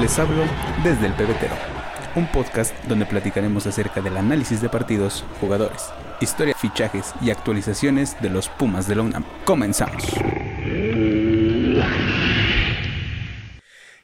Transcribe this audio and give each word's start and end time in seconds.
Les 0.00 0.18
hablo 0.18 0.44
desde 0.82 1.08
el 1.08 1.12
pebetero, 1.12 1.54
un 2.16 2.26
podcast 2.32 2.74
donde 2.86 3.04
platicaremos 3.04 3.66
acerca 3.66 4.00
del 4.00 4.16
análisis 4.16 4.62
de 4.62 4.70
partidos, 4.70 5.26
jugadores, 5.42 5.90
historia, 6.22 6.54
fichajes 6.54 7.12
y 7.20 7.28
actualizaciones 7.28 8.16
de 8.22 8.30
los 8.30 8.48
Pumas 8.48 8.88
de 8.88 8.94
la 8.94 9.02
UNAM. 9.02 9.24
Comenzamos. 9.44 10.02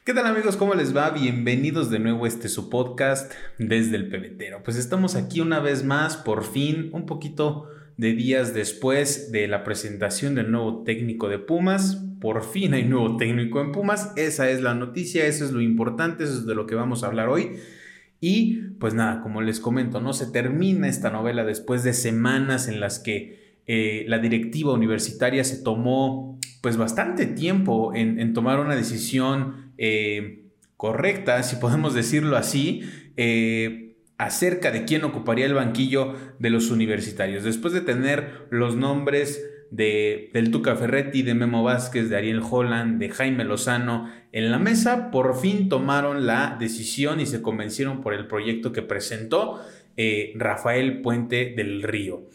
¿Qué 0.03 0.13
tal 0.13 0.27
amigos? 0.27 0.55
¿Cómo 0.55 0.75
les 0.75 0.95
va? 0.95 1.09
Bienvenidos 1.09 1.89
de 1.89 1.97
nuevo 1.97 2.25
a 2.25 2.27
este 2.27 2.47
su 2.47 2.69
podcast 2.69 3.33
desde 3.57 3.95
el 3.95 4.07
pebetero. 4.07 4.61
Pues 4.63 4.77
estamos 4.77 5.15
aquí 5.15 5.41
una 5.41 5.59
vez 5.61 5.83
más, 5.83 6.15
por 6.15 6.43
fin, 6.43 6.91
un 6.93 7.07
poquito 7.07 7.69
de 7.97 8.13
días 8.13 8.53
después 8.53 9.31
de 9.31 9.47
la 9.47 9.63
presentación 9.63 10.35
del 10.35 10.51
nuevo 10.51 10.83
técnico 10.83 11.29
de 11.29 11.39
Pumas. 11.39 12.03
Por 12.21 12.43
fin 12.43 12.73
hay 12.73 12.83
nuevo 12.83 13.17
técnico 13.17 13.59
en 13.59 13.71
Pumas. 13.71 14.13
Esa 14.15 14.49
es 14.49 14.61
la 14.61 14.75
noticia, 14.75 15.25
eso 15.25 15.43
es 15.43 15.51
lo 15.51 15.61
importante, 15.61 16.23
eso 16.23 16.33
es 16.33 16.45
de 16.45 16.55
lo 16.55 16.67
que 16.67 16.75
vamos 16.75 17.03
a 17.03 17.07
hablar 17.07 17.29
hoy. 17.29 17.57
Y 18.21 18.55
pues 18.79 18.93
nada, 18.93 19.21
como 19.21 19.41
les 19.41 19.59
comento, 19.59 19.99
no 19.99 20.13
se 20.13 20.27
termina 20.27 20.87
esta 20.87 21.09
novela 21.09 21.43
después 21.43 21.83
de 21.83 21.93
semanas 21.93 22.67
en 22.67 22.79
las 22.79 22.99
que 22.99 23.57
eh, 23.67 24.05
la 24.07 24.19
directiva 24.19 24.73
universitaria 24.73 25.43
se 25.43 25.57
tomó 25.57 26.39
pues 26.61 26.77
bastante 26.77 27.25
tiempo 27.25 27.93
en, 27.93 28.33
tomar 28.33 28.59
una 28.59 28.75
decisión 28.75 29.71
eh, 29.77 30.45
correcta, 30.77 31.41
si 31.43 31.57
podemos 31.57 31.93
decirlo 31.93 32.37
así. 32.37 32.81
Eh, 33.17 33.86
acerca 34.17 34.71
de 34.71 34.85
quién 34.85 35.03
ocuparía 35.03 35.45
el 35.45 35.53
banquillo 35.53 36.15
de 36.39 36.49
los 36.49 36.71
universitarios. 36.71 37.43
Después 37.43 37.73
de 37.73 37.81
tener 37.81 38.47
los 38.49 38.75
nombres 38.75 39.47
de, 39.69 40.29
del 40.33 40.49
Tuca 40.51 40.75
Ferretti, 40.75 41.21
de 41.21 41.35
Memo 41.35 41.63
Vázquez, 41.63 42.09
de 42.09 42.17
Ariel 42.17 42.41
Holland, 42.49 42.99
de 42.99 43.09
Jaime 43.09 43.43
Lozano 43.43 44.09
en 44.31 44.51
la 44.51 44.59
mesa, 44.59 45.11
por 45.11 45.39
fin 45.39 45.69
tomaron 45.69 46.25
la 46.25 46.57
decisión 46.59 47.19
y 47.19 47.25
se 47.25 47.41
convencieron 47.41 48.01
por 48.01 48.13
el 48.13 48.27
proyecto 48.27 48.71
que 48.71 48.81
presentó 48.81 49.61
eh, 49.97 50.33
Rafael 50.35 51.01
Puente 51.01 51.53
del 51.55 51.83
Río. 51.83 52.27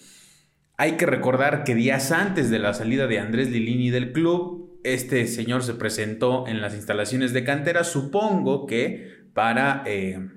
Hay 0.77 0.93
que 0.93 1.07
recordar 1.07 1.65
que 1.65 1.75
días 1.75 2.13
antes 2.13 2.51
de 2.51 2.59
la 2.59 2.75
salida 2.75 3.07
de 3.07 3.19
Andrés 3.19 3.51
Lilini 3.51 3.91
del 3.91 4.13
club, 4.13 4.81
este 4.85 5.27
señor 5.27 5.63
se 5.63 5.75
presentó 5.75 6.47
en 6.49 6.61
las 6.61 6.75
instalaciones 6.75 7.33
de 7.33 7.45
cantera, 7.45 7.83
supongo 7.83 8.67
que 8.67 9.27
para... 9.35 9.83
Eh, 9.87 10.29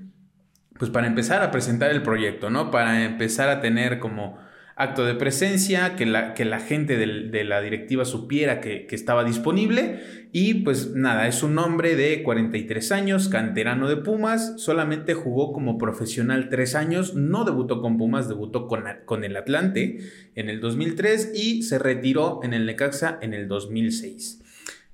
pues 0.77 0.91
para 0.91 1.07
empezar 1.07 1.41
a 1.41 1.51
presentar 1.51 1.91
el 1.91 2.01
proyecto, 2.01 2.49
¿no? 2.49 2.71
Para 2.71 3.05
empezar 3.05 3.49
a 3.49 3.61
tener 3.61 3.99
como 3.99 4.37
acto 4.75 5.05
de 5.05 5.15
presencia, 5.15 5.95
que 5.95 6.05
la, 6.05 6.33
que 6.33 6.43
la 6.43 6.59
gente 6.59 6.97
de 6.97 7.43
la 7.45 7.61
directiva 7.61 8.03
supiera 8.03 8.59
que, 8.59 8.87
estaba 8.91 9.23
disponible. 9.23 10.01
Y 10.33 10.55
pues 10.55 10.93
nada, 10.93 11.27
es 11.27 11.43
un 11.43 11.57
hombre 11.59 11.95
de 11.95 12.21
43 12.23 12.91
años, 12.91 13.29
canterano 13.29 13.87
de 13.87 13.95
Pumas, 13.95 14.55
solamente 14.57 15.13
jugó 15.13 15.53
como 15.53 15.77
profesional 15.77 16.49
3 16.49 16.75
años, 16.75 17.15
no 17.15 17.45
debutó 17.45 17.81
con 17.81 17.97
Pumas, 17.97 18.27
debutó 18.27 18.67
con, 18.67 18.83
con 19.05 19.23
el 19.23 19.37
Atlante 19.37 19.99
en 20.35 20.49
el 20.49 20.59
2003 20.59 21.31
y 21.33 21.63
se 21.63 21.79
retiró 21.79 22.41
en 22.43 22.53
el 22.53 22.65
Necaxa 22.65 23.17
en 23.21 23.33
el 23.33 23.47
2006. 23.47 24.41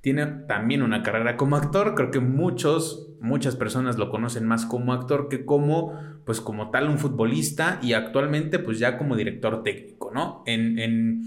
Tiene 0.02 0.26
también 0.26 0.82
una 0.82 1.04
carrera 1.04 1.38
como 1.38 1.56
actor, 1.56 1.94
creo 1.96 2.12
que 2.12 2.20
muchos, 2.20 3.10
muchas 3.20 3.56
personas 3.56 3.98
lo 3.98 4.10
conocen 4.10 4.48
más 4.48 4.66
como 4.66 4.94
actor 4.94 5.30
que 5.30 5.46
como, 5.46 5.94
pues 6.26 6.42
como 6.42 6.72
tal 6.72 6.90
un 6.90 6.98
futbolista 6.98 7.80
y 7.84 7.94
actualmente 7.94 8.60
pues 8.60 8.80
ya 8.80 8.98
como 8.98 9.16
director 9.16 9.64
técnico, 9.64 10.12
¿no? 10.12 10.44
En, 10.48 10.80
en, 10.80 11.22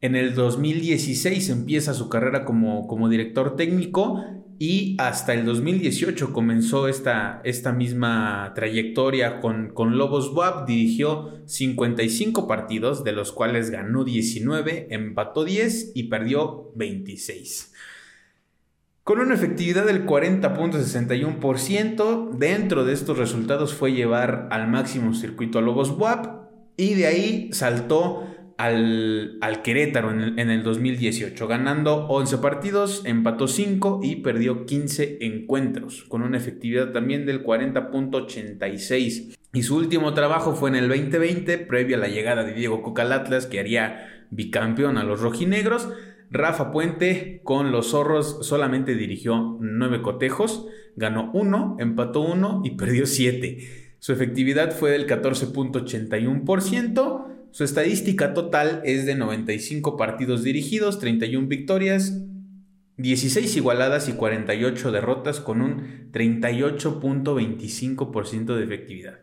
en 0.00 0.16
el 0.16 0.34
2016 0.34 1.50
empieza 1.50 1.92
su 1.92 2.08
carrera 2.08 2.44
como, 2.44 2.86
como 2.86 3.08
director 3.08 3.56
técnico 3.56 4.24
y 4.58 4.96
hasta 4.98 5.34
el 5.34 5.44
2018 5.44 6.32
comenzó 6.32 6.88
esta, 6.88 7.40
esta 7.44 7.72
misma 7.72 8.52
trayectoria 8.54 9.40
con, 9.40 9.70
con 9.70 9.98
Lobos 9.98 10.32
WAP, 10.32 10.66
dirigió 10.66 11.42
55 11.46 12.46
partidos, 12.46 13.04
de 13.04 13.12
los 13.12 13.32
cuales 13.32 13.70
ganó 13.70 14.04
19, 14.04 14.88
empató 14.90 15.44
10 15.44 15.92
y 15.94 16.04
perdió 16.04 16.70
26. 16.76 17.72
Con 19.04 19.18
una 19.18 19.34
efectividad 19.34 19.84
del 19.84 20.06
40.61%, 20.06 22.38
dentro 22.38 22.84
de 22.84 22.92
estos 22.92 23.18
resultados 23.18 23.74
fue 23.74 23.92
llevar 23.92 24.46
al 24.52 24.68
máximo 24.68 25.12
circuito 25.12 25.58
a 25.58 25.62
Lobos 25.62 25.90
WAP 25.90 26.42
y 26.76 26.94
de 26.94 27.06
ahí 27.06 27.50
saltó 27.52 28.31
al, 28.58 29.38
Querétaro 29.62 30.10
en 30.10 30.50
el, 30.50 30.62
2018, 30.62 31.46
ganando 31.46 32.06
11 32.06 32.38
partidos, 32.38 33.02
empató 33.04 33.48
5 33.48 34.00
y 34.02 34.16
perdió 34.16 34.66
15 34.66 35.18
encuentros, 35.20 36.04
con 36.04 36.22
una 36.22 36.36
efectividad 36.36 36.92
también 36.92 37.24
del 37.26 37.44
40.86. 37.44 39.36
Y 39.52 39.62
su 39.62 39.76
último 39.76 40.14
trabajo 40.14 40.54
fue 40.54 40.70
en 40.70 40.76
el 40.76 40.88
2020, 40.88 41.58
previo 41.58 41.96
a 41.96 42.00
la 42.00 42.08
llegada 42.08 42.44
de 42.44 42.54
Diego 42.54 42.82
Cocalatlas, 42.82 43.46
que 43.46 43.60
haría 43.60 44.26
bicampeón 44.30 44.98
a 44.98 45.04
los 45.04 45.20
rojinegros. 45.20 45.88
Rafa 46.30 46.72
Puente 46.72 47.42
con 47.44 47.72
los 47.72 47.90
zorros 47.90 48.46
solamente 48.46 48.94
dirigió 48.94 49.58
9 49.60 50.00
cotejos, 50.00 50.66
ganó 50.96 51.30
1, 51.34 51.76
empató 51.78 52.22
1 52.22 52.62
y 52.64 52.70
perdió 52.70 53.04
7. 53.06 53.58
Su 53.98 54.12
efectividad 54.12 54.72
fue 54.72 54.90
del 54.90 55.06
14.81%. 55.06 57.31
Su 57.52 57.62
estadística 57.64 58.32
total 58.32 58.80
es 58.82 59.04
de 59.04 59.14
95 59.14 59.98
partidos 59.98 60.42
dirigidos, 60.42 60.98
31 60.98 61.48
victorias, 61.48 62.18
16 62.96 63.58
igualadas 63.58 64.08
y 64.08 64.14
48 64.14 64.90
derrotas 64.90 65.38
con 65.38 65.60
un 65.60 66.10
38.25% 66.12 68.56
de 68.56 68.64
efectividad. 68.64 69.18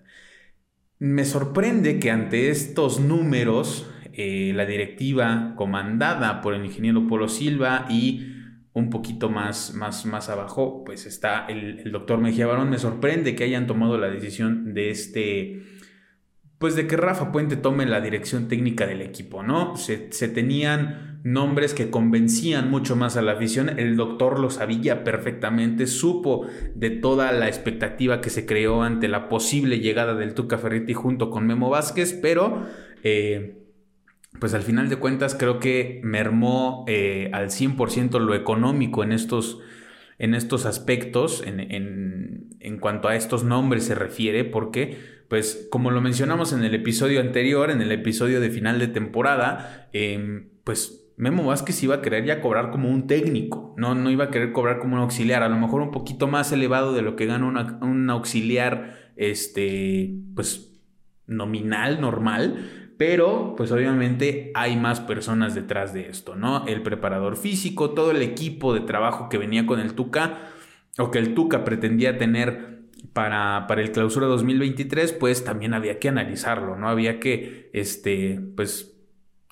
Me 1.00 1.26
sorprende 1.26 1.98
que 1.98 2.12
ante 2.12 2.52
estos 2.52 3.00
números 3.00 3.90
eh, 4.14 4.52
la 4.54 4.68
directiva 4.68 5.56
comandada 5.56 6.42
por 6.42 6.54
el 6.54 6.64
ingeniero 6.64 7.08
Polo 7.08 7.30
Silva 7.30 7.88
y 7.90 8.28
un 8.74 8.92
poquito 8.92 9.32
más, 9.32 9.74
más, 9.74 10.06
más 10.06 10.30
abajo, 10.30 10.84
pues 10.86 11.08
está 11.08 11.48
el, 11.48 11.80
el 11.80 11.92
doctor 11.92 12.20
Mejía 12.20 12.46
Barón. 12.46 12.70
Me 12.70 12.78
sorprende 12.78 13.34
que 13.34 13.46
hayan 13.46 13.66
tomado 13.66 13.98
la 13.98 14.12
decisión 14.12 14.76
de 14.76 14.92
este 14.92 15.79
pues 16.60 16.76
de 16.76 16.88
que 16.88 16.98
Rafa 16.98 17.32
Puente 17.32 17.56
tome 17.56 17.86
la 17.86 18.02
dirección 18.02 18.50
técnica 18.50 18.86
del 18.86 19.02
equipo, 19.02 19.44
¿no? 19.44 19.78
Se, 19.78 19.98
tenían 20.28 21.22
nombres 21.24 21.74
que 21.74 21.90
convencían 21.90 22.70
mucho 22.70 22.98
más 22.98 23.16
a 23.16 23.22
la 23.22 23.32
afición, 23.32 23.80
el 23.80 23.96
doctor 23.96 24.40
lo 24.40 24.50
sabía 24.50 25.06
perfectamente, 25.06 25.88
supo 25.88 26.48
de 26.76 26.90
toda 26.90 27.32
la 27.32 27.48
expectativa 27.48 28.20
que 28.20 28.30
se 28.30 28.46
creó 28.46 28.84
ante 28.84 29.08
la 29.08 29.30
posible 29.30 29.80
llegada 29.80 30.16
del 30.16 30.34
Tuca 30.34 30.58
Ferretti 30.58 30.94
junto 30.94 31.30
con 31.32 31.48
Memo 31.48 31.70
Vázquez, 31.70 32.14
pero... 32.22 32.66
Eh, 33.04 33.56
pues 34.40 34.54
al 34.54 34.62
final 34.62 34.90
de 34.90 34.98
cuentas 34.98 35.36
creo 35.36 35.60
que 35.60 36.00
mermó 36.04 36.86
eh, 36.88 37.30
al 37.34 37.48
100% 37.48 38.20
lo 38.20 38.36
económico 38.36 39.04
en 39.04 39.12
estos, 39.12 39.60
en 40.20 40.36
estos 40.36 40.66
aspectos, 40.66 41.42
en, 41.46 41.60
en, 41.60 42.50
en, 42.60 42.78
cuanto 42.78 43.08
a 43.08 43.16
estos 43.16 43.44
nombres 43.44 43.86
se 43.86 43.96
refiere, 43.96 44.44
porque 44.44 44.98
pues 45.30 45.68
como 45.72 45.92
lo 45.92 46.02
mencionamos 46.02 46.54
en 46.54 46.64
el 46.64 46.76
episodio 46.76 47.22
anterior, 47.22 47.72
en 47.72 47.82
el 47.82 47.92
episodio 47.92 48.42
de 48.42 48.50
final 48.50 48.80
de 48.80 48.88
temporada, 48.88 49.90
em, 49.94 50.50
pues 50.64 51.14
Memo 51.16 51.46
Vázquez 51.46 51.82
iba 51.84 51.96
a 51.96 52.02
querer 52.02 52.26
ya 52.26 52.42
cobrar 52.42 52.70
como 52.72 52.90
un 52.90 53.08
técnico, 53.08 53.74
no, 53.78 53.96
no 53.96 54.12
iba 54.12 54.26
a 54.26 54.30
querer 54.30 54.52
cobrar 54.52 54.80
como 54.80 54.96
un 54.96 55.02
auxiliar, 55.02 55.44
a 55.44 55.50
lo 55.50 55.58
mejor 55.58 55.82
un 55.82 55.92
poquito 55.92 56.28
más 56.28 56.52
elevado 56.52 56.94
de 56.94 57.02
lo 57.02 57.16
que 57.16 57.26
gana 57.26 57.80
un 57.82 58.10
auxiliar, 58.10 59.12
este, 59.16 60.14
pues 60.36 60.82
nominal, 61.28 62.02
normal, 62.02 62.89
pero 63.00 63.54
pues 63.56 63.72
obviamente 63.72 64.52
hay 64.56 64.76
más 64.76 65.00
personas 65.00 65.56
detrás 65.56 65.94
de 65.94 66.10
esto, 66.10 66.36
¿no? 66.36 66.68
El 66.68 66.82
preparador 66.82 67.38
físico, 67.38 67.92
todo 67.92 68.12
el 68.12 68.22
equipo 68.22 68.74
de 68.74 68.82
trabajo 68.82 69.30
que 69.30 69.38
venía 69.38 69.66
con 69.66 69.80
el 69.80 69.94
Tuca, 69.94 70.50
o 70.98 71.10
que 71.10 71.20
el 71.20 71.34
Tuca 71.34 71.64
pretendía 71.64 72.18
tener 72.18 72.82
para, 73.14 73.68
para, 73.70 73.82
el 73.82 73.94
clausura 73.94 74.28
2023, 74.28 75.14
pues 75.14 75.46
también 75.46 75.74
había 75.74 75.98
que 75.98 76.10
analizarlo, 76.10 76.76
¿no? 76.76 76.90
Había 76.90 77.22
que, 77.22 77.70
este, 77.72 78.42
pues, 78.58 78.98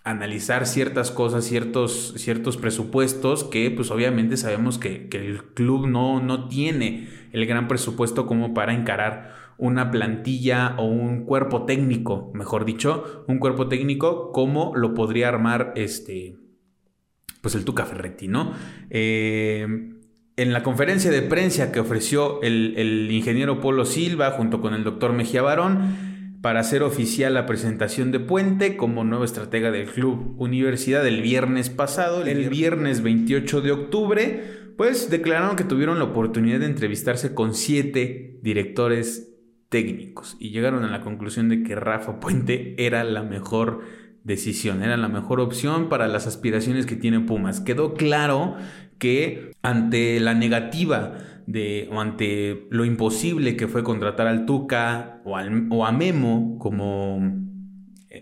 analizar 0.04 0.68
ciertas 0.68 1.10
cosas, 1.10 1.46
ciertos, 1.46 2.16
ciertos 2.18 2.58
presupuestos 2.58 3.46
que, 3.46 3.72
pues, 3.72 3.92
obviamente 3.92 4.36
sabemos 4.36 4.78
que, 4.78 5.08
el 5.14 5.42
club 5.54 5.88
no, 5.88 6.20
no 6.22 6.50
tiene 6.50 7.08
el 7.32 7.46
gran 7.46 7.70
presupuesto 7.70 8.28
como 8.28 8.54
para 8.54 8.74
encarar 8.74 9.37
una 9.58 9.92
plantilla 9.92 10.76
o 10.78 10.86
un 10.86 11.26
cuerpo 11.26 11.66
técnico, 11.66 12.32
mejor 12.34 12.66
dicho, 12.66 13.26
un 13.28 13.40
cuerpo 13.40 13.68
técnico 13.68 14.32
como 14.32 14.76
lo 14.76 14.94
podría 14.94 15.30
armar 15.30 15.74
este, 15.76 16.38
pues 17.42 17.56
el 17.56 17.66
Tuca 17.66 17.86
Ferretti, 17.86 18.28
¿no? 18.28 18.54
Eh, 18.90 19.94
en 20.38 20.54
la 20.54 20.62
conferencia 20.62 21.10
de 21.10 21.24
prensa 21.24 21.72
que 21.72 21.80
ofreció 21.80 22.42
el, 22.44 23.10
ingeniero 23.10 23.60
Polo 23.60 23.86
Silva 23.86 24.32
junto 24.32 24.62
con 24.62 24.76
el 24.76 24.84
doctor 24.84 25.12
Mejía 25.12 25.42
Barón 25.42 26.38
para 26.42 26.60
hacer 26.60 26.84
oficial 26.84 27.34
la 27.34 27.48
presentación 27.48 28.12
de 28.12 28.20
Puente 28.20 28.78
como 28.78 29.04
nuevo 29.04 29.24
estratega 29.24 29.72
del 29.72 29.88
club 29.88 30.36
Universidad 30.38 31.06
el 31.08 31.24
viernes 31.24 31.72
pasado, 31.72 32.24
el 32.24 32.50
viernes 32.50 33.02
28 33.02 33.62
de 33.62 33.72
octubre, 33.72 34.44
pues 34.78 35.10
declararon 35.10 35.56
que 35.56 35.64
tuvieron 35.64 35.98
la 35.98 36.06
oportunidad 36.06 36.60
de 36.60 36.68
entrevistarse 36.68 37.34
con 37.34 37.56
siete 37.56 38.38
directores 38.44 39.37
técnicos 39.70 40.38
y 40.40 40.52
llegaron 40.52 40.84
a 40.84 40.90
la 40.90 41.02
conclusión 41.02 41.50
de 41.50 41.64
que 41.64 41.76
Rafa 41.76 42.20
Puente 42.20 42.76
era 42.78 43.04
la 43.04 43.24
mejor 43.24 43.82
decisión, 44.24 44.84
era 44.84 44.98
la 44.98 45.08
mejor 45.08 45.40
opción 45.40 45.90
para 45.90 46.08
las 46.08 46.28
aspiraciones 46.28 46.86
que 46.86 46.96
tiene 46.96 47.20
Pumas. 47.22 47.62
Quedó 47.62 47.94
claro 47.94 48.56
que 48.98 49.52
ante 49.62 50.20
la 50.20 50.34
negativa 50.34 51.18
de, 51.46 51.88
o 51.92 52.02
ante 52.02 52.68
lo 52.70 52.84
imposible 52.84 53.56
que 53.56 53.68
fue 53.68 53.84
contratar 53.84 54.28
al 54.28 54.46
Tuca 54.46 55.22
o, 55.24 55.38
o 55.70 55.86
a 55.86 55.92
Memo 55.92 56.58
como 56.60 57.48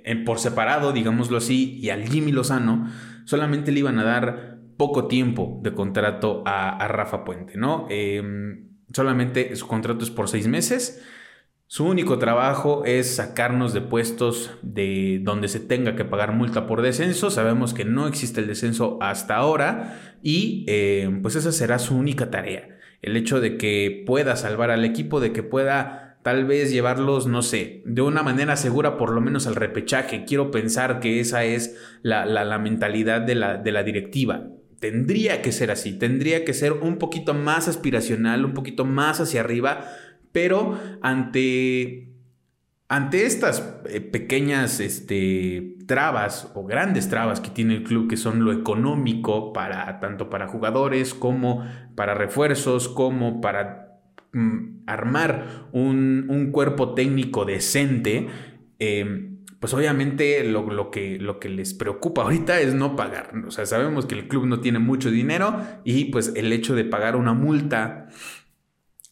en, 0.03 0.25
por 0.25 0.39
separado, 0.39 0.91
digámoslo 0.93 1.37
así, 1.37 1.77
y 1.79 1.89
al 1.89 2.07
Jimmy 2.07 2.31
Lozano, 2.31 2.87
solamente 3.25 3.71
le 3.71 3.79
iban 3.79 3.99
a 3.99 4.03
dar 4.03 4.59
poco 4.77 5.07
tiempo 5.07 5.59
de 5.63 5.73
contrato 5.73 6.43
a, 6.45 6.87
Rafa 6.87 7.23
Puente, 7.23 7.57
¿no? 7.57 7.87
Em, 7.89 8.67
solamente 8.93 9.55
su 9.55 9.67
contrato 9.67 10.03
es 10.03 10.11
por 10.11 10.27
seis 10.27 10.47
meses. 10.47 11.01
Su 11.67 11.85
único 11.85 12.19
trabajo 12.19 12.83
es 12.85 13.15
sacarnos 13.15 13.73
de 13.73 13.81
puestos 13.81 14.51
de 14.61 15.19
donde 15.23 15.47
se 15.47 15.59
tenga 15.59 15.95
que 15.95 16.05
pagar 16.05 16.31
multa 16.31 16.67
por 16.67 16.83
descenso. 16.83 17.31
Sabemos 17.31 17.73
que 17.73 17.85
no 17.85 18.07
existe 18.07 18.39
el 18.39 18.47
descenso 18.47 18.99
hasta 19.01 19.35
ahora 19.35 20.17
y 20.21 20.63
em, 20.67 21.23
pues 21.23 21.35
esa 21.35 21.51
será 21.51 21.79
su 21.79 21.97
única 21.97 22.29
tarea. 22.29 22.77
El 23.01 23.17
hecho 23.17 23.41
de 23.41 23.57
que 23.57 24.03
pueda 24.05 24.35
salvar 24.35 24.69
al 24.69 24.85
equipo, 24.85 25.19
de 25.19 25.33
que 25.33 25.41
pueda 25.41 26.05
tal 26.21 26.45
vez 26.45 26.71
llevarlos, 26.71 27.27
no 27.27 27.41
sé, 27.41 27.81
de 27.85 28.01
una 28.01 28.23
manera 28.23 28.55
segura 28.55 28.97
por 28.97 29.11
lo 29.11 29.21
menos 29.21 29.47
al 29.47 29.55
repechaje. 29.55 30.25
Quiero 30.25 30.51
pensar 30.51 30.99
que 30.99 31.19
esa 31.19 31.45
es 31.45 31.77
la, 32.03 32.57
mentalidad 32.59 33.21
de 33.21 33.35
la, 33.35 33.57
de 33.57 33.71
la 33.71 33.83
directiva. 33.83 34.47
Tendría 34.79 35.41
que 35.41 35.51
ser 35.51 35.71
así, 35.71 35.93
tendría 35.97 36.43
que 36.45 36.53
ser 36.53 36.73
un 36.73 36.97
poquito 36.97 37.33
más 37.33 37.67
aspiracional, 37.67 38.43
un 38.43 38.53
poquito 38.53 38.85
más 38.85 39.19
hacia 39.19 39.41
arriba, 39.41 39.85
pero 40.35 40.77
ante 41.01 42.11
ante 42.87 43.25
estas 43.25 43.79
eh, 43.89 43.99
pequeñas 43.99 44.79
este, 44.79 45.77
trabas 45.87 46.51
o 46.53 46.65
grandes 46.65 47.09
trabas 47.09 47.41
que 47.41 47.49
tiene 47.49 47.77
el 47.77 47.83
club, 47.83 48.07
que 48.07 48.17
son 48.17 48.45
lo 48.45 48.53
económico 48.53 49.53
para 49.53 49.99
tanto 49.99 50.29
para 50.29 50.47
jugadores 50.47 51.15
como 51.15 51.65
para 51.95 52.13
refuerzos, 52.13 52.87
como 52.87 53.41
para 53.41 53.85
Mm, 54.35 54.83
armar 54.85 55.69
un, 55.71 56.49
cuerpo 56.51 56.93
técnico 56.93 57.45
decente, 57.45 58.27
em, 58.79 59.37
pues 59.61 59.73
obviamente 59.73 60.43
lo, 60.43 60.91
que, 60.91 61.17
lo 61.19 61.39
que 61.39 61.47
les 61.47 61.73
preocupa 61.73 62.23
ahorita 62.23 62.59
es 62.59 62.73
no 62.73 62.97
pagar. 62.97 63.31
O 63.47 63.51
sea, 63.51 63.65
sabemos 63.65 64.05
que 64.05 64.15
el 64.15 64.27
club 64.27 64.45
no 64.45 64.59
tiene 64.59 64.79
mucho 64.79 65.09
dinero 65.09 65.61
y 65.85 66.05
pues 66.11 66.33
el 66.35 66.51
hecho 66.51 66.75
de 66.75 66.83
pagar 66.83 67.15
una 67.15 67.33
multa, 67.33 68.09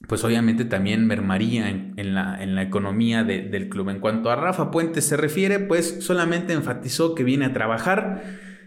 pues 0.07 0.23
obviamente 0.23 0.65
también 0.65 1.07
mermaría 1.07 1.69
en, 1.69 2.13
la, 2.13 2.41
en 2.43 2.55
la, 2.55 2.61
economía 2.61 3.23
del 3.23 3.69
club. 3.69 3.89
En 3.89 3.99
cuanto 3.99 4.29
a 4.29 4.35
Rafa 4.35 4.69
Puentes 4.69 5.05
se 5.05 5.17
refiere, 5.17 5.59
pues 5.59 5.97
solamente 6.01 6.53
enfatizó 6.53 7.15
que 7.15 7.23
viene 7.23 7.45
a 7.45 7.53
trabajar 7.53 8.21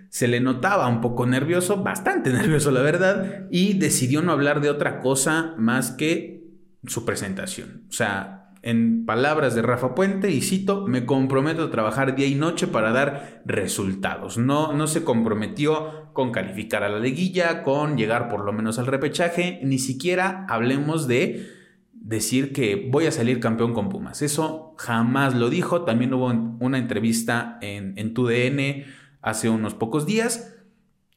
se 0.08 0.28
le 0.28 0.40
notaba 0.40 0.88
un 0.88 1.00
poco 1.02 1.26
nervioso, 1.26 1.82
bastante 1.82 2.30
nervioso 2.32 2.70
la 2.70 2.80
verdad, 2.80 3.46
y 3.50 3.78
decidió 3.78 4.22
no 4.22 4.32
hablar 4.32 4.60
de 4.60 4.70
otra 4.70 5.00
cosa 5.00 5.54
más 5.58 5.90
que 5.90 6.42
su 6.86 7.04
presentación. 7.04 7.84
O 7.88 7.92
sea, 7.92 8.45
en 8.62 9.06
palabras 9.06 9.54
de 9.54 9.62
Rafa 9.62 9.94
Puente, 9.94 10.30
y 10.30 10.40
cito, 10.40 10.86
me 10.86 11.06
comprometo 11.06 11.64
a 11.64 11.70
trabajar 11.70 12.16
día 12.16 12.26
y 12.26 12.34
noche 12.34 12.66
para 12.66 12.92
dar 12.92 13.42
resultados. 13.44 14.38
No, 14.38 14.72
no 14.72 14.86
se 14.86 15.04
comprometió 15.04 16.12
con 16.12 16.32
calificar 16.32 16.82
a 16.82 16.88
la 16.88 16.98
liguilla, 16.98 17.62
con 17.62 17.96
llegar 17.96 18.28
por 18.28 18.44
lo 18.44 18.52
menos 18.52 18.78
al 18.78 18.86
repechaje, 18.86 19.60
ni 19.62 19.78
siquiera 19.78 20.46
hablemos 20.48 21.06
de 21.06 21.46
decir 21.92 22.52
que 22.52 22.88
voy 22.90 23.06
a 23.06 23.12
salir 23.12 23.40
campeón 23.40 23.74
con 23.74 23.88
Pumas. 23.88 24.22
Eso 24.22 24.74
jamás 24.78 25.34
lo 25.34 25.50
dijo. 25.50 25.82
También 25.82 26.14
hubo 26.14 26.26
una 26.60 26.78
entrevista 26.78 27.58
en, 27.60 27.98
en 27.98 28.14
TUDN 28.14 28.84
hace 29.22 29.48
unos 29.48 29.74
pocos 29.74 30.06
días 30.06 30.54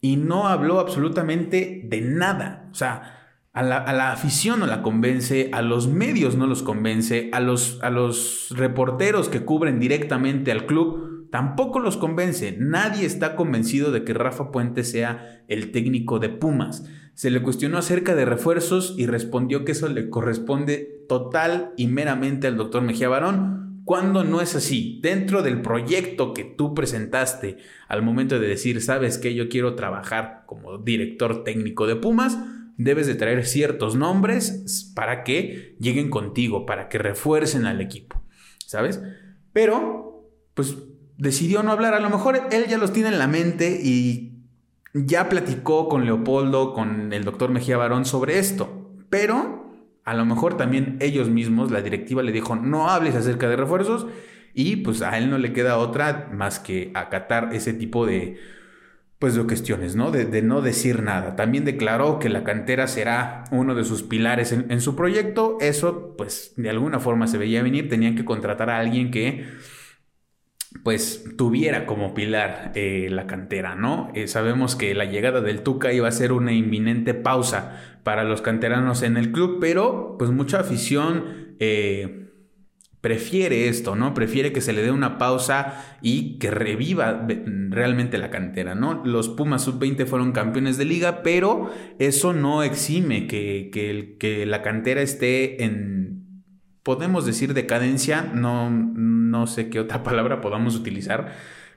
y 0.02 0.16
no 0.16 0.48
habló 0.48 0.80
absolutamente 0.80 1.82
de 1.86 2.02
nada. 2.02 2.68
O 2.72 2.76
sea, 2.76 3.19
a 3.60 3.94
la, 3.94 4.12
afición 4.14 4.62
no 4.62 4.68
la 4.68 4.82
convence, 4.82 5.50
a 5.52 5.62
los 5.62 5.90
medios 5.90 6.36
no 6.36 6.48
los 6.48 6.64
convence, 6.64 7.30
a 7.34 7.42
los, 7.42 7.80
a 7.82 7.90
los 7.90 8.48
reporteros 8.52 9.28
que 9.28 9.44
cubren 9.44 9.80
directamente 9.80 10.52
al 10.52 10.66
club 10.66 11.28
tampoco 11.30 11.80
los 11.80 11.98
convence. 11.98 12.56
Nadie 12.58 13.06
está 13.06 13.36
convencido 13.36 13.92
de 13.92 14.04
que 14.04 14.14
Rafa 14.14 14.52
Puente 14.52 14.84
sea 14.84 15.44
el 15.48 15.72
técnico 15.72 16.20
de 16.20 16.30
Pumas. 16.30 16.86
Se 17.14 17.30
le 17.30 17.42
cuestionó 17.42 17.78
acerca 17.78 18.16
de 18.16 18.26
refuerzos 18.26 18.96
y 18.98 19.08
respondió 19.08 19.66
que 19.66 19.74
eso 19.74 19.90
le 19.90 20.10
corresponde 20.10 21.04
total 21.10 21.74
y 21.76 21.88
meramente 21.88 22.48
al 22.48 22.56
doctor 22.56 22.82
Mejía 22.82 23.10
Barón, 23.10 23.82
cuando 23.84 24.24
no 24.24 24.40
es 24.40 24.56
así. 24.56 25.00
Dentro 25.04 25.42
del 25.42 25.62
proyecto 25.62 26.34
que 26.34 26.46
tú 26.46 26.74
presentaste 26.74 27.58
al 27.90 28.04
momento 28.04 28.40
de 28.40 28.48
decir, 28.48 28.82
sabes 28.82 29.18
que 29.18 29.36
yo 29.36 29.50
quiero 29.50 29.76
trabajar 29.76 30.44
como 30.46 30.78
director 30.78 31.44
técnico 31.44 31.88
de 31.88 31.98
Pumas, 31.98 32.38
debes 32.80 33.06
de 33.08 33.16
traer 33.16 33.46
ciertos 33.46 33.96
nombres 33.96 34.92
para 34.96 35.24
que 35.24 35.76
lleguen 35.80 36.10
contigo, 36.10 36.66
para 36.66 36.88
que 36.88 36.98
refuercen 36.98 37.66
al 37.66 37.82
equipo, 37.82 38.24
¿sabes? 38.66 39.02
Pero, 39.54 40.32
pues 40.54 40.78
decidió 41.18 41.62
no 41.62 41.72
hablar. 41.72 41.94
A 41.94 42.00
lo 42.00 42.10
mejor 42.10 42.42
él 42.52 42.66
ya 42.68 42.78
los 42.78 42.94
tiene 42.94 43.10
en 43.10 43.20
la 43.20 43.28
mente 43.28 43.80
y 43.84 44.46
ya 44.94 45.28
platicó 45.28 45.90
con 45.90 46.06
Leopoldo, 46.06 46.74
con 46.74 47.12
el 47.12 47.26
doctor 47.26 47.52
Mejía 47.52 47.78
Barón 47.78 48.06
sobre 48.06 48.40
esto. 48.40 48.96
Pero 49.10 49.74
a 50.06 50.14
lo 50.14 50.26
mejor 50.26 50.56
también 50.56 50.98
ellos 51.02 51.30
mismos, 51.30 51.72
la 51.72 51.82
directiva 51.82 52.24
le 52.24 52.32
dijo, 52.32 52.56
no 52.56 52.90
hables 52.90 53.16
acerca 53.16 53.50
de 53.50 53.58
refuerzos 53.58 54.08
y 54.54 54.78
pues 54.78 55.02
a 55.02 55.18
él 55.18 55.30
no 55.30 55.38
le 55.38 55.52
queda 55.52 55.78
otra 55.78 56.30
más 56.32 56.60
que 56.60 56.92
acatar 56.96 57.50
ese 57.54 57.74
tipo 57.74 58.06
de 58.06 58.38
pues 59.20 59.36
de 59.36 59.44
cuestiones, 59.44 59.98
¿no? 59.98 60.12
De, 60.12 60.42
no 60.42 60.62
decir 60.62 61.04
nada. 61.04 61.36
También 61.36 61.66
declaró 61.66 62.20
que 62.20 62.30
la 62.30 62.46
cantera 62.46 62.88
será 62.88 63.44
uno 63.52 63.76
de 63.76 63.84
sus 63.84 64.02
pilares 64.02 64.54
en, 64.54 64.80
su 64.80 64.96
proyecto. 64.96 65.58
Eso, 65.60 66.16
pues, 66.18 66.54
de 66.56 66.70
alguna 66.70 67.02
forma 67.02 67.28
se 67.28 67.38
veía 67.38 67.62
venir. 67.62 67.90
Tenían 67.90 68.16
que 68.16 68.24
contratar 68.24 68.70
a 68.70 68.80
alguien 68.80 69.12
que, 69.12 69.46
pues, 70.86 71.26
tuviera 71.38 71.86
como 71.86 72.14
pilar 72.14 72.72
eh, 72.76 73.10
la 73.12 73.28
cantera, 73.28 73.76
¿no? 73.76 74.10
Eh, 74.16 74.28
sabemos 74.28 74.78
que 74.78 74.96
la 74.96 75.04
llegada 75.04 75.42
del 75.42 75.64
Tuca 75.64 75.92
iba 75.92 76.08
a 76.08 76.12
ser 76.14 76.32
una 76.32 76.54
inminente 76.54 77.14
pausa 77.14 78.00
para 78.04 78.24
los 78.24 78.42
canteranos 78.42 79.04
en 79.04 79.18
el 79.18 79.34
club, 79.34 79.58
pero, 79.60 80.16
pues, 80.18 80.32
mucha 80.32 80.62
afición... 80.62 81.56
Eh, 81.60 82.29
prefiere 83.02 83.70
esto, 83.70 83.96
¿no? 83.96 84.14
Prefiere 84.14 84.52
que 84.52 84.62
se 84.62 84.74
le 84.74 84.82
dé 84.82 84.92
una 84.92 85.18
pausa 85.18 85.86
y 86.02 86.38
que 86.38 86.52
reviva 86.52 87.26
realmente 87.70 88.18
la 88.18 88.30
cantera, 88.30 88.76
¿no? 88.76 89.06
Los 89.06 89.30
Pumas 89.30 89.64
sub-20 89.64 90.06
fueron 90.06 90.34
campeones 90.34 90.78
de 90.78 90.86
liga, 90.86 91.24
pero 91.24 91.72
eso 91.98 92.34
no 92.34 92.62
exime 92.64 93.28
que, 93.28 93.70
que, 94.20 94.46
la 94.46 94.62
cantera 94.62 95.02
esté 95.02 95.64
en, 95.64 96.44
podemos 96.84 97.26
decir, 97.26 97.54
decadencia, 97.54 98.22
no, 98.22 98.70
no 98.70 99.48
sé 99.48 99.70
qué 99.70 99.80
otra 99.80 100.04
palabra 100.04 100.42
podamos 100.42 100.76
utilizar, 100.76 101.34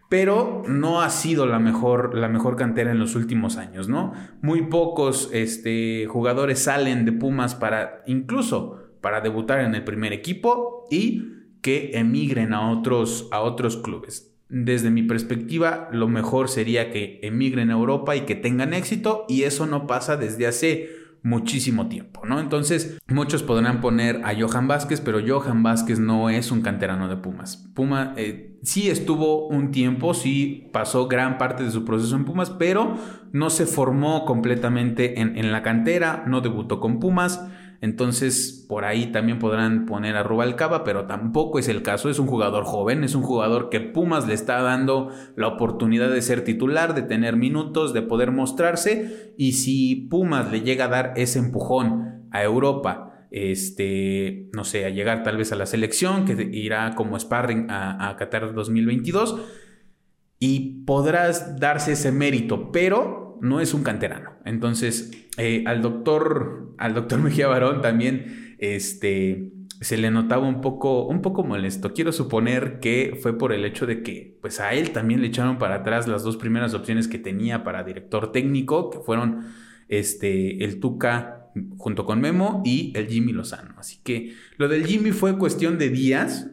pero 0.09 0.63
no 0.67 1.03
ha 1.03 1.09
sido 1.09 1.47
la 1.47 1.61
mejor, 1.61 2.19
la 2.19 2.29
mejor 2.29 2.57
cantera 2.57 2.91
en 2.91 2.99
los 2.99 3.15
últimos 3.15 3.57
años, 3.57 3.89
¿no? 3.89 4.13
Muy 4.43 4.63
pocos 4.63 5.31
este, 5.33 6.07
jugadores 6.07 6.65
salen 6.65 7.05
de 7.05 7.13
Pumas 7.13 7.55
para 7.55 8.03
incluso 8.07 8.92
para 9.03 9.21
debutar 9.21 9.61
en 9.61 9.75
el 9.75 9.85
primer 9.85 10.15
equipo 10.15 10.87
y 10.91 11.25
que 11.61 11.91
emigren 11.95 12.55
a 12.55 12.71
otros, 12.71 13.29
a 13.31 13.43
otros 13.43 13.77
clubes. 13.77 14.35
Desde 14.49 14.91
mi 14.91 15.03
perspectiva, 15.03 15.89
lo 15.93 16.09
mejor 16.09 16.49
sería 16.49 16.91
que 16.91 17.21
emigren 17.23 17.71
a 17.71 17.75
Europa 17.75 18.17
y 18.17 18.23
que 18.23 18.35
tengan 18.35 18.73
éxito 18.75 19.27
y 19.29 19.43
eso 19.43 19.67
no 19.67 19.87
pasa 19.87 20.17
desde 20.17 20.47
hace 20.47 21.03
muchísimo 21.23 21.89
tiempo, 21.89 22.27
¿no? 22.27 22.41
Entonces, 22.41 22.99
muchos 23.07 23.43
podrán 23.43 23.81
poner 23.81 24.21
a 24.25 24.35
Johan 24.39 24.67
Vázquez, 24.67 25.01
pero 25.01 25.21
Johan 25.25 25.63
Vázquez 25.63 26.01
no 26.01 26.31
es 26.31 26.51
un 26.51 26.63
canterano 26.63 27.09
de 27.09 27.17
Pumas. 27.17 27.69
Puma 27.75 28.13
eh, 28.17 28.59
sí 28.63 28.91
estuvo 28.91 29.47
un 29.47 29.71
tiempo, 29.71 30.15
sí 30.15 30.69
pasó 30.73 31.07
gran 31.07 31.39
parte 31.39 31.63
de 31.63 31.71
su 31.71 31.85
proceso 31.85 32.17
en 32.17 32.25
Pumas, 32.25 32.51
pero 32.51 32.97
no 33.33 33.51
se 33.51 33.67
formó 33.67 34.25
completamente 34.25 35.21
en, 35.21 35.39
en 35.39 35.53
la 35.53 35.63
cantera, 35.63 36.25
no 36.27 36.41
debutó 36.41 36.81
con 36.81 36.99
Pumas. 36.99 37.47
Entonces, 37.83 38.65
por 38.69 38.85
ahí 38.85 39.11
también 39.11 39.41
podrán 39.41 39.87
poner 39.87 40.15
a 40.15 40.23
Rubalcaba, 40.23 40.85
pero 40.85 41.07
tampoco 41.07 41.59
es 41.59 41.67
el 41.67 41.83
caso. 41.83 42.09
Es 42.09 42.21
un 42.21 42.29
jugador 42.29 42.63
joven, 42.63 43.03
es 43.03 43.17
un 43.17 43.25
jugador 43.25 43.71
que 43.71 43.81
Pumas 43.81 44.29
le 44.29 44.35
está 44.35 44.63
dando 44.63 45.11
la 45.35 45.49
oportunidad 45.49 46.09
de 46.09 46.23
ser 46.23 46.45
titular, 46.45 46.95
de 46.95 47.03
tener 47.03 47.37
minutos, 47.37 47.93
de 47.93 48.03
poder 48.03 48.31
mostrarse. 48.31 49.35
Y 49.37 49.55
si 49.55 49.97
Pumas 50.09 50.53
le 50.53 50.61
llega 50.61 50.85
a 50.85 50.89
dar 50.89 51.13
ese 51.17 51.41
empujón 51.41 52.29
a 52.31 52.45
Europa, 52.45 53.27
este, 53.33 54.49
no 54.53 54.63
sé, 54.63 54.85
a 54.85 54.91
llegar 54.91 55.25
tal 55.25 55.37
vez 55.37 55.51
a 55.51 55.57
la 55.57 55.67
selección, 55.67 56.25
que 56.25 56.51
irá 56.53 56.95
como 56.95 57.19
sparring 57.19 57.69
a, 57.69 58.09
a 58.11 58.17
Qatar 58.17 58.55
2022, 58.55 59.41
y 60.39 60.85
podrás 60.85 61.59
darse 61.59 61.93
ese 61.93 62.13
mérito, 62.13 62.71
pero 62.71 63.22
no 63.43 63.61
es 63.61 63.75
un 63.75 63.83
canterano. 63.83 64.31
Entonces, 64.45 65.11
eh, 65.37 65.65
al 65.67 65.83
doctor, 65.83 66.75
al 66.79 66.95
doctor 66.95 67.19
Mejía 67.23 67.49
Barón 67.49 67.83
también, 67.83 68.57
este, 68.59 69.51
se 69.81 69.99
le 69.99 70.13
notaba 70.13 70.47
un 70.47 70.61
poco, 70.61 71.07
un 71.07 71.21
poco 71.23 71.43
molesto. 71.43 71.93
Quiero 71.93 72.13
suponer 72.13 72.79
que 72.79 73.19
fue 73.21 73.37
por 73.37 73.53
el 73.53 73.65
hecho 73.65 73.85
de 73.85 74.03
que, 74.05 74.39
pues 74.41 74.61
a 74.61 74.75
él 74.75 74.93
también 74.93 75.21
le 75.21 75.27
echaron 75.27 75.59
para 75.59 75.77
atrás 75.77 76.07
las 76.07 76.23
dos 76.23 76.37
primeras 76.37 76.73
opciones 76.73 77.09
que 77.09 77.19
tenía 77.19 77.65
para 77.65 77.83
director 77.83 78.31
técnico, 78.31 78.91
que 78.91 79.01
fueron, 79.01 79.49
este, 79.89 80.65
el 80.65 80.79
Tuca 80.79 81.51
junto 81.77 82.07
con 82.07 82.21
Memo 82.21 82.63
y 82.65 82.93
el 82.97 83.09
Jimmy 83.09 83.33
Lozano. 83.33 83.75
Así 83.77 83.99
que 84.05 84.35
lo 84.57 84.69
del 84.69 84.87
Jimmy 84.87 85.11
fue 85.11 85.37
cuestión 85.37 85.79
de 85.79 85.91
días 85.91 86.49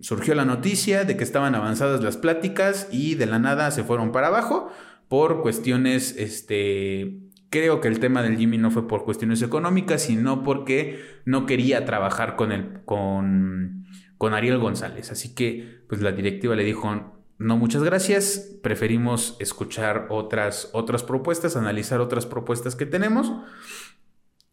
surgió 0.00 0.34
la 0.34 0.44
noticia 0.44 1.04
de 1.04 1.16
que 1.16 1.22
estaban 1.22 1.54
avanzadas 1.54 2.02
las 2.02 2.16
pláticas 2.16 2.88
y 2.90 3.14
de 3.14 3.26
la 3.26 3.38
nada 3.38 3.70
se 3.70 3.84
fueron 3.84 4.10
para 4.10 4.26
abajo 4.28 4.72
por 5.12 5.42
cuestiones, 5.42 6.16
este, 6.16 7.18
creo 7.50 7.82
que 7.82 7.88
el 7.88 8.00
tema 8.00 8.22
del 8.22 8.38
Jimmy 8.38 8.56
no 8.56 8.70
fue 8.70 8.88
por 8.88 9.04
cuestiones 9.04 9.42
económicas, 9.42 10.04
sino 10.04 10.42
porque 10.42 11.04
no 11.26 11.44
quería 11.44 11.84
trabajar 11.84 12.34
con, 12.34 12.50
el, 12.50 12.82
con, 12.86 13.84
con 14.16 14.32
Ariel 14.32 14.56
González. 14.56 15.12
Así 15.12 15.34
que, 15.34 15.84
pues 15.86 16.00
la 16.00 16.12
directiva 16.12 16.56
le 16.56 16.64
dijo, 16.64 17.12
no, 17.36 17.58
muchas 17.58 17.82
gracias, 17.82 18.56
preferimos 18.62 19.36
escuchar 19.38 20.06
otras, 20.08 20.70
otras 20.72 21.02
propuestas, 21.02 21.56
analizar 21.56 22.00
otras 22.00 22.24
propuestas 22.24 22.74
que 22.74 22.86
tenemos. 22.86 23.30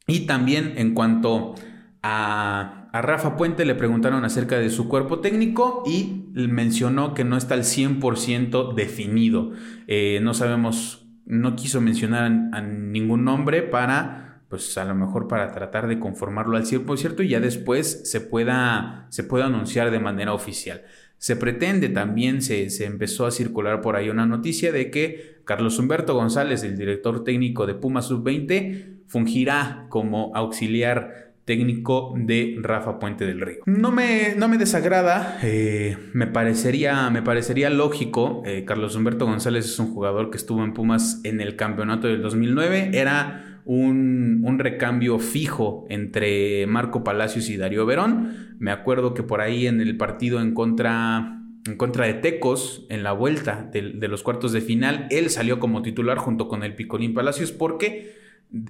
Y 0.08 0.26
también 0.26 0.74
en 0.76 0.94
cuanto 0.94 1.56
a 2.02 3.02
Rafa 3.02 3.38
Puente 3.38 3.66
le 3.66 3.76
preguntaron 3.76 4.26
acerca 4.26 4.58
de 4.58 4.70
su 4.70 4.88
cuerpo 4.88 5.20
técnico 5.20 5.84
y 5.86 6.26
mencionó 6.34 7.14
que 7.14 7.24
no 7.24 7.38
está 7.38 7.54
al 7.54 7.64
100% 7.64 8.74
definido. 8.74 9.52
Eh, 9.88 10.20
no 10.22 10.34
sabemos, 10.34 11.08
no 11.26 11.56
quiso 11.56 11.82
mencionar 11.82 12.32
a, 12.52 12.62
ningún 12.62 13.26
nombre 13.26 13.62
para, 13.62 14.42
pues 14.50 14.76
a 14.78 14.86
lo 14.86 14.96
mejor 14.96 15.28
para 15.28 15.52
tratar 15.52 15.88
de 15.88 16.00
conformarlo 16.00 16.58
al 16.58 16.66
100% 16.66 17.24
y 17.24 17.30
ya 17.30 17.40
después 17.40 18.10
se 18.10 18.22
pueda, 18.22 19.06
se 19.10 19.24
pueda 19.24 19.46
anunciar 19.46 19.92
de 19.92 20.00
manera 20.00 20.34
oficial. 20.34 20.82
Se 21.18 21.36
pretende 21.36 21.90
también, 21.90 22.42
se, 22.42 22.70
se, 22.70 22.86
empezó 22.86 23.26
a 23.26 23.32
circular 23.32 23.82
por 23.82 23.98
ahí 23.98 24.10
una 24.10 24.26
noticia 24.26 24.72
de 24.72 24.90
que 24.90 25.42
Carlos 25.46 25.78
Humberto 25.78 26.16
González, 26.16 26.64
el 26.64 26.78
director 26.78 27.24
técnico 27.24 27.68
de 27.68 27.76
Puma 27.76 28.02
Sub-20, 28.02 29.00
fungirá 29.06 29.88
como 29.90 30.32
auxiliar 30.34 31.29
técnico 31.50 32.14
de 32.16 32.58
Rafa 32.62 33.00
Puente 33.00 33.26
del 33.26 33.42
Río. 33.42 33.64
No 33.66 33.92
me, 33.92 34.36
no 34.38 34.48
me 34.48 34.60
desagrada, 34.60 35.40
eh, 35.42 35.98
me, 36.14 36.28
parecería, 36.28 37.10
me 37.10 37.24
parecería 37.24 37.72
lógico. 37.72 38.44
Eh, 38.46 38.66
Carlos 38.68 38.96
Humberto 38.96 39.26
González 39.26 39.66
es 39.66 39.80
un 39.80 39.92
jugador 39.92 40.30
que 40.30 40.38
estuvo 40.38 40.64
en 40.64 40.76
Pumas 40.76 41.22
en 41.24 41.42
el 41.42 41.56
campeonato 41.56 42.06
del 42.06 42.22
2009. 42.22 42.92
Era 42.94 43.62
un, 43.66 44.44
un, 44.46 44.60
recambio 44.60 45.18
fijo 45.18 45.88
entre 45.90 46.68
Marco 46.68 47.04
Palacios 47.04 47.50
y 47.50 47.58
Darío 47.58 47.84
Verón. 47.88 48.56
Me 48.60 48.70
acuerdo 48.70 49.16
que 49.16 49.24
por 49.24 49.42
ahí 49.42 49.66
en 49.66 49.82
el 49.82 49.98
partido 49.98 50.42
en 50.42 50.54
contra, 50.54 51.42
en 51.66 51.78
contra 51.78 52.06
de 52.06 52.14
Tecos, 52.14 52.86
en 52.92 53.02
la 53.02 53.14
vuelta 53.14 53.68
de, 53.74 53.94
de 53.94 54.08
los 54.08 54.22
cuartos 54.22 54.52
de 54.52 54.62
final, 54.62 55.08
él 55.10 55.32
salió 55.32 55.60
como 55.60 55.82
titular 55.82 56.20
junto 56.20 56.48
con 56.48 56.62
el 56.62 56.76
Picolín 56.76 57.16
Palacios 57.16 57.52
porque 57.52 58.20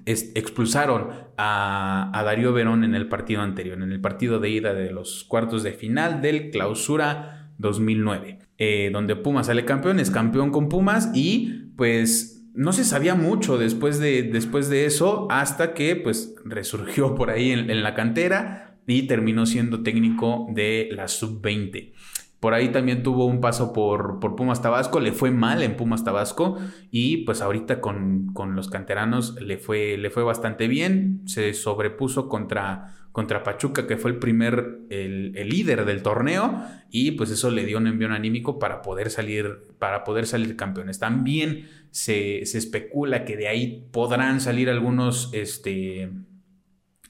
expulsaron 0.06 1.10
a, 1.38 2.22
Darío 2.26 2.54
Verón 2.54 2.84
en 2.84 2.96
el 2.96 3.08
partido 3.08 3.42
anterior, 3.42 3.82
en 3.82 3.92
el 3.92 4.02
partido 4.02 4.40
de 4.40 4.50
ida 4.50 4.74
de 4.74 4.92
los 4.92 5.24
cuartos 5.24 5.64
de 5.64 5.72
final 5.72 6.22
del 6.22 6.52
Clausura 6.52 7.52
2009, 7.58 8.40
eh, 8.58 8.90
donde 8.92 9.16
Pumas 9.16 9.48
sale 9.48 9.66
campeón, 9.66 10.00
es 10.00 10.12
campeón 10.12 10.52
con 10.52 10.70
Pumas 10.70 11.12
y 11.14 11.72
pues 11.78 12.46
no 12.54 12.74
se 12.74 12.84
sabía 12.84 13.16
mucho 13.16 13.58
después 13.58 14.00
de, 14.00 14.24
después 14.24 14.70
de 14.70 14.86
eso 14.86 15.28
hasta 15.30 15.74
que 15.74 15.96
pues 15.96 16.36
resurgió 16.44 17.16
por 17.16 17.30
ahí 17.30 17.52
en 17.52 17.84
la 17.84 17.96
cantera 17.96 18.70
y 18.86 19.04
terminó 19.04 19.46
siendo 19.46 19.84
técnico 19.84 20.48
de 20.50 20.90
la 20.92 21.08
sub-20. 21.08 21.94
Por 22.40 22.54
ahí 22.54 22.70
también 22.70 23.04
tuvo 23.04 23.26
un 23.26 23.42
paso 23.42 23.74
por, 23.74 24.20
por, 24.20 24.38
Pumas 24.38 24.62
Tabasco, 24.62 25.02
le 25.02 25.12
fue 25.12 25.30
mal 25.30 25.62
en 25.62 25.76
Pumas 25.76 26.06
Tabasco 26.06 26.58
y 26.90 27.18
pues 27.26 27.42
ahorita 27.42 27.82
con, 27.82 28.34
los 28.56 28.70
canteranos 28.70 29.36
le 29.42 29.58
fue, 29.58 29.98
le 29.98 30.10
fue 30.10 30.24
bastante 30.24 30.70
bien, 30.70 31.22
se 31.26 31.54
sobrepuso 31.54 32.30
contra, 32.30 32.96
contra 33.12 33.44
Pachuca 33.44 33.88
que 33.88 33.98
fue 33.98 34.12
el 34.12 34.20
primer, 34.20 34.80
el, 34.90 35.34
líder 35.50 35.84
del 35.84 36.02
torneo 36.02 36.64
y 36.90 37.12
pues 37.12 37.30
eso 37.30 37.52
le 37.52 37.66
dio 37.66 37.78
un 37.78 37.88
envío 37.88 38.10
anímico 38.10 38.58
para 38.58 38.82
poder 38.82 39.10
salir, 39.10 39.60
para 39.78 40.06
poder 40.06 40.26
salir 40.26 40.56
campeones. 40.56 40.98
También 40.98 41.68
se, 41.92 42.42
especula 42.42 43.26
que 43.26 43.36
de 43.36 43.50
ahí 43.50 43.90
podrán 43.92 44.40
salir 44.40 44.70
algunos, 44.70 45.30
este, 45.34 46.10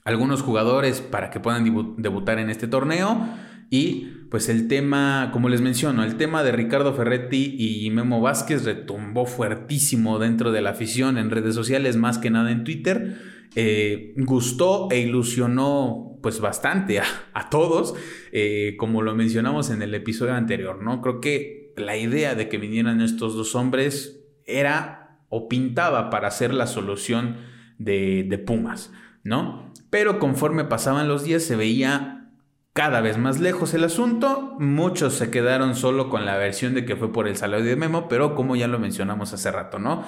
algunos 0.02 0.42
jugadores 0.42 1.00
para 1.00 1.30
que 1.30 1.38
puedan 1.38 1.94
debutar 1.98 2.40
en 2.40 2.50
este 2.50 2.66
torneo 2.66 3.28
y 3.70 4.08
pues 4.30 4.48
el 4.48 4.68
tema, 4.68 5.30
como 5.32 5.48
les 5.48 5.60
menciono, 5.60 6.04
el 6.04 6.16
tema 6.16 6.44
de 6.44 6.52
Ricardo 6.52 6.94
Ferretti 6.94 7.56
y 7.58 7.90
Memo 7.90 8.20
Vázquez 8.20 8.64
retumbó 8.64 9.26
fuertísimo 9.26 10.20
dentro 10.20 10.52
de 10.52 10.62
la 10.62 10.70
afición 10.70 11.18
en 11.18 11.30
redes 11.30 11.56
sociales, 11.56 11.96
más 11.96 12.18
que 12.18 12.30
nada 12.30 12.52
en 12.52 12.62
Twitter. 12.62 13.18
Eh, 13.56 14.14
gustó 14.18 14.88
e 14.92 15.00
ilusionó 15.00 16.16
pues 16.22 16.40
bastante 16.40 17.00
a, 17.00 17.50
todos, 17.50 17.96
eh, 18.30 18.76
como 18.78 19.02
lo 19.02 19.16
mencionamos 19.16 19.70
en 19.70 19.82
el 19.82 19.92
episodio 19.96 20.34
anterior, 20.34 20.80
¿no? 20.80 21.00
Creo 21.00 21.20
que 21.20 21.74
la 21.76 21.96
idea 21.96 22.36
de 22.36 22.48
que 22.48 22.58
vinieran 22.58 23.00
estos 23.00 23.34
dos 23.34 23.56
hombres 23.56 24.22
era 24.46 25.24
o 25.28 25.48
pintaba 25.48 26.08
para 26.08 26.30
ser 26.30 26.54
la 26.54 26.68
solución 26.68 27.38
de, 27.78 28.24
de 28.28 28.38
Pumas, 28.38 28.92
¿no? 29.24 29.72
Pero 29.90 30.20
conforme 30.20 30.64
pasaban 30.64 31.08
los 31.08 31.24
días 31.24 31.42
se 31.42 31.56
veía 31.56 32.19
cada 32.72 33.00
vez 33.00 33.18
más 33.18 33.40
lejos 33.40 33.74
el 33.74 33.84
asunto. 33.84 34.56
Muchos 34.58 35.14
se 35.14 35.30
quedaron 35.30 35.74
solo 35.74 36.08
con 36.08 36.24
la 36.24 36.36
versión 36.36 36.74
de 36.74 36.84
que 36.84 36.96
fue 36.96 37.12
por 37.12 37.28
el 37.28 37.36
salario 37.36 37.66
de 37.66 37.76
Memo, 37.76 38.08
pero 38.08 38.34
como 38.34 38.56
ya 38.56 38.68
lo 38.68 38.78
mencionamos 38.78 39.32
hace 39.32 39.50
rato, 39.50 39.78
¿no? 39.78 40.04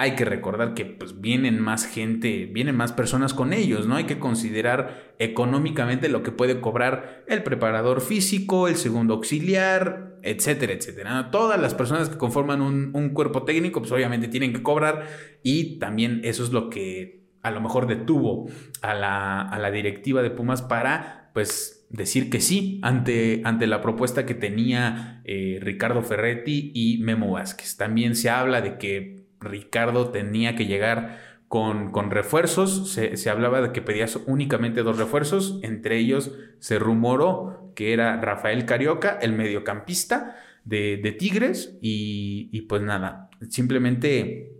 Hay 0.00 0.14
que 0.14 0.24
recordar 0.24 0.74
que 0.74 0.84
pues 0.84 1.20
vienen 1.20 1.60
más 1.60 1.84
gente, 1.84 2.46
vienen 2.46 2.76
más 2.76 2.92
personas 2.92 3.34
con 3.34 3.52
ellos, 3.52 3.88
¿no? 3.88 3.96
Hay 3.96 4.04
que 4.04 4.20
considerar 4.20 5.14
económicamente 5.18 6.08
lo 6.08 6.22
que 6.22 6.30
puede 6.30 6.60
cobrar 6.60 7.24
el 7.26 7.42
preparador 7.42 8.00
físico, 8.00 8.68
el 8.68 8.76
segundo 8.76 9.14
auxiliar, 9.14 10.18
etcétera, 10.22 10.72
etcétera. 10.72 11.32
Todas 11.32 11.60
las 11.60 11.74
personas 11.74 12.08
que 12.08 12.16
conforman 12.16 12.62
un, 12.62 12.92
un 12.94 13.08
cuerpo 13.10 13.42
técnico, 13.42 13.80
pues 13.80 13.90
obviamente 13.90 14.28
tienen 14.28 14.52
que 14.52 14.62
cobrar 14.62 15.04
y 15.42 15.80
también 15.80 16.20
eso 16.22 16.44
es 16.44 16.52
lo 16.52 16.70
que 16.70 17.18
a 17.42 17.50
lo 17.50 17.60
mejor 17.60 17.86
detuvo 17.86 18.48
a 18.82 18.94
la, 18.94 19.42
a 19.42 19.58
la 19.58 19.70
directiva 19.70 20.22
de 20.22 20.30
Pumas 20.30 20.62
para, 20.62 21.30
pues, 21.34 21.77
decir 21.90 22.30
que 22.30 22.40
sí 22.40 22.80
ante, 22.82 23.40
ante 23.44 23.66
la 23.66 23.80
propuesta 23.80 24.26
que 24.26 24.34
tenía 24.34 25.22
eh, 25.24 25.58
Ricardo 25.60 26.02
Ferretti 26.02 26.70
y 26.74 26.98
Memo 26.98 27.32
Vázquez. 27.32 27.76
También 27.76 28.14
se 28.14 28.30
habla 28.30 28.60
de 28.60 28.78
que 28.78 29.24
Ricardo 29.40 30.10
tenía 30.10 30.54
que 30.54 30.66
llegar 30.66 31.18
con, 31.48 31.92
con 31.92 32.10
refuerzos, 32.10 32.92
se, 32.92 33.30
hablaba 33.30 33.62
de 33.62 33.72
que 33.72 33.80
pedías 33.80 34.18
únicamente 34.26 34.82
dos 34.82 34.98
refuerzos, 34.98 35.58
entre 35.62 35.96
ellos 35.96 36.32
se 36.58 36.78
rumoró 36.78 37.72
que 37.74 37.94
era 37.94 38.20
Rafael 38.20 38.66
Carioca, 38.66 39.18
el 39.22 39.32
mediocampista 39.32 40.36
de, 40.64 40.98
de 40.98 41.12
Tigres, 41.12 41.78
y, 41.80 42.50
y, 42.52 42.62
pues 42.62 42.82
nada, 42.82 43.30
simplemente 43.48 44.52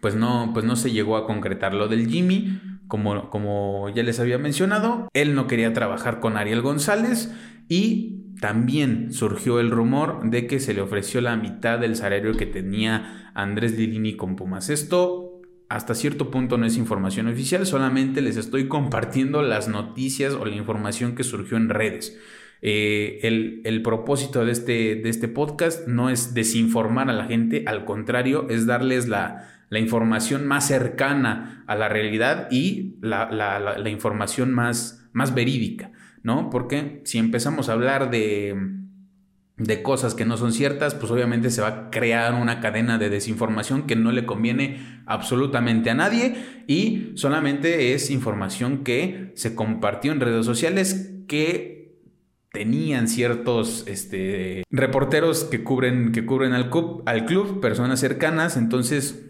pues 0.00 0.14
no, 0.14 0.50
pues 0.52 0.64
no 0.64 0.76
se 0.76 0.92
llegó 0.92 1.16
a 1.16 1.26
concretar 1.26 1.74
lo 1.74 1.88
del 1.88 2.08
Jimmy, 2.08 2.60
como, 2.90 3.88
ya 3.88 4.02
les 4.02 4.20
había 4.20 4.36
mencionado, 4.36 5.08
él 5.14 5.34
no 5.34 5.46
quería 5.46 5.72
trabajar 5.72 6.20
con 6.20 6.36
Ariel 6.36 6.60
González 6.60 7.32
y 7.68 8.34
también 8.40 9.12
surgió 9.14 9.60
el 9.60 9.70
rumor 9.70 10.28
de 10.28 10.46
que 10.46 10.60
se 10.60 10.74
le 10.74 10.82
ofreció 10.82 11.22
la 11.22 11.36
mitad 11.36 11.78
del 11.78 11.96
salario 11.96 12.36
que 12.36 12.46
tenía 12.46 13.30
Andrés 13.34 13.78
Lilini 13.78 14.16
con 14.16 14.36
Pumas. 14.36 14.68
Esto 14.68 15.40
hasta 15.70 15.94
cierto 15.94 16.30
punto 16.30 16.58
no 16.58 16.66
es 16.66 16.76
información 16.76 17.28
oficial, 17.28 17.64
solamente 17.64 18.20
les 18.20 18.36
estoy 18.36 18.66
compartiendo 18.66 19.40
las 19.40 19.68
noticias 19.68 20.34
o 20.34 20.44
la 20.44 20.56
información 20.56 21.14
que 21.14 21.22
surgió 21.22 21.56
en 21.56 21.68
redes. 21.68 22.18
Eh, 22.62 23.20
el, 23.64 23.82
propósito 23.82 24.44
de 24.44 24.52
este, 24.52 24.96
de 24.96 25.08
este 25.08 25.28
podcast 25.28 25.86
no 25.86 26.10
es 26.10 26.34
desinformar 26.34 27.08
a 27.08 27.12
la 27.12 27.24
gente, 27.24 27.64
al 27.66 27.84
contrario, 27.84 28.48
es 28.50 28.66
darles 28.66 29.08
la, 29.08 29.59
la 29.70 29.78
información 29.78 30.46
más 30.46 30.66
cercana 30.66 31.64
a 31.66 31.76
la 31.76 31.88
realidad 31.88 32.48
y 32.50 32.96
la, 33.00 33.88
información 33.88 34.52
más, 34.52 35.08
más 35.12 35.32
verídica, 35.32 35.92
¿no? 36.22 36.50
Porque 36.50 37.00
si 37.04 37.18
empezamos 37.18 37.68
a 37.68 37.74
hablar 37.74 38.10
de, 38.10 38.56
de 39.56 39.82
cosas 39.82 40.16
que 40.16 40.24
no 40.24 40.36
son 40.36 40.52
ciertas, 40.52 40.96
pues 40.96 41.12
obviamente 41.12 41.50
se 41.50 41.62
va 41.62 41.68
a 41.68 41.90
crear 41.90 42.34
una 42.34 42.60
cadena 42.60 42.98
de 42.98 43.10
desinformación 43.10 43.86
que 43.86 43.94
no 43.94 44.10
le 44.10 44.26
conviene 44.26 45.02
absolutamente 45.06 45.88
a 45.88 45.94
nadie 45.94 46.34
y 46.66 47.12
solamente 47.14 47.94
es 47.94 48.10
información 48.10 48.82
que 48.82 49.30
se 49.36 49.54
compartió 49.54 50.10
en 50.10 50.18
redes 50.18 50.44
sociales 50.44 51.14
que 51.28 51.94
tenían 52.52 53.06
ciertos 53.06 53.84
este, 53.86 54.64
reporteros 54.68 55.44
que 55.44 55.62
cubren, 55.62 56.10
que 56.10 56.26
cubren 56.26 56.54
al, 56.54 56.70
club, 56.70 57.04
al 57.06 57.24
club, 57.24 57.60
personas 57.60 58.00
cercanas, 58.00 58.56
entonces 58.56 59.29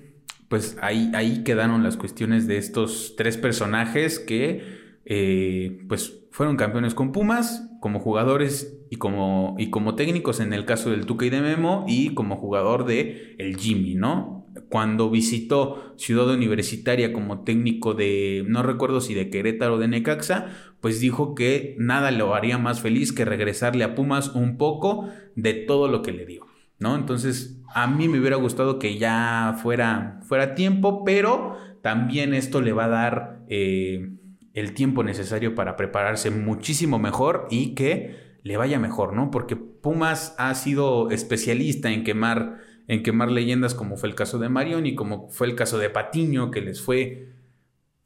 pues 0.50 0.76
ahí, 0.82 1.12
ahí 1.14 1.44
quedaron 1.44 1.84
las 1.84 1.96
cuestiones 1.96 2.48
de 2.48 2.58
estos 2.58 3.14
tres 3.16 3.36
personajes 3.36 4.18
que 4.18 4.64
eh, 5.04 5.78
pues 5.88 6.24
fueron 6.32 6.56
campeones 6.56 6.92
con 6.92 7.12
Pumas 7.12 7.70
como 7.80 8.00
jugadores 8.00 8.76
y 8.90 8.96
como, 8.96 9.54
y 9.58 9.70
como 9.70 9.94
técnicos 9.94 10.40
en 10.40 10.52
el 10.52 10.64
caso 10.64 10.90
del 10.90 11.06
Tuca 11.06 11.24
y 11.24 11.30
de 11.30 11.40
Memo 11.40 11.84
y 11.86 12.14
como 12.14 12.34
jugador 12.34 12.84
de 12.84 13.36
el 13.38 13.58
Jimmy, 13.58 13.94
¿no? 13.94 14.44
Cuando 14.68 15.08
visitó 15.08 15.94
Ciudad 15.96 16.28
Universitaria 16.28 17.12
como 17.12 17.44
técnico 17.44 17.94
de, 17.94 18.44
no 18.48 18.64
recuerdo 18.64 19.00
si 19.00 19.14
de 19.14 19.30
Querétaro 19.30 19.74
o 19.74 19.78
de 19.78 19.86
Necaxa, 19.86 20.48
pues 20.80 20.98
dijo 20.98 21.36
que 21.36 21.76
nada 21.78 22.10
lo 22.10 22.34
haría 22.34 22.58
más 22.58 22.80
feliz 22.80 23.12
que 23.12 23.24
regresarle 23.24 23.84
a 23.84 23.94
Pumas 23.94 24.30
un 24.34 24.56
poco 24.58 25.08
de 25.36 25.54
todo 25.54 25.86
lo 25.86 26.02
que 26.02 26.10
le 26.10 26.26
dio, 26.26 26.48
¿no? 26.80 26.96
Entonces 26.96 27.59
a 27.72 27.86
mí 27.86 28.08
me 28.08 28.18
hubiera 28.18 28.36
gustado 28.36 28.78
que 28.78 28.98
ya 28.98 29.58
fuera, 29.62 30.20
fuera 30.22 30.54
tiempo, 30.54 31.04
pero 31.04 31.56
también 31.82 32.34
esto 32.34 32.60
le 32.60 32.72
va 32.72 32.84
a 32.84 32.88
dar 32.88 33.40
eh, 33.48 34.12
el 34.54 34.74
tiempo 34.74 35.02
necesario 35.02 35.54
para 35.54 35.76
prepararse 35.76 36.30
muchísimo 36.30 36.98
mejor 36.98 37.46
y 37.50 37.74
que 37.74 38.38
le 38.42 38.56
vaya 38.56 38.78
mejor, 38.78 39.12
¿no? 39.14 39.30
Porque 39.30 39.56
Pumas 39.56 40.34
ha 40.38 40.54
sido 40.54 41.10
especialista 41.10 41.90
en 41.90 42.04
quemar, 42.04 42.58
en 42.88 43.02
quemar 43.02 43.30
leyendas, 43.30 43.74
como 43.74 43.96
fue 43.96 44.08
el 44.08 44.14
caso 44.14 44.38
de 44.38 44.48
Marion 44.48 44.86
y 44.86 44.94
como 44.94 45.28
fue 45.30 45.46
el 45.46 45.54
caso 45.54 45.78
de 45.78 45.90
Patiño, 45.90 46.50
que 46.50 46.60
les 46.60 46.80
fue 46.80 47.28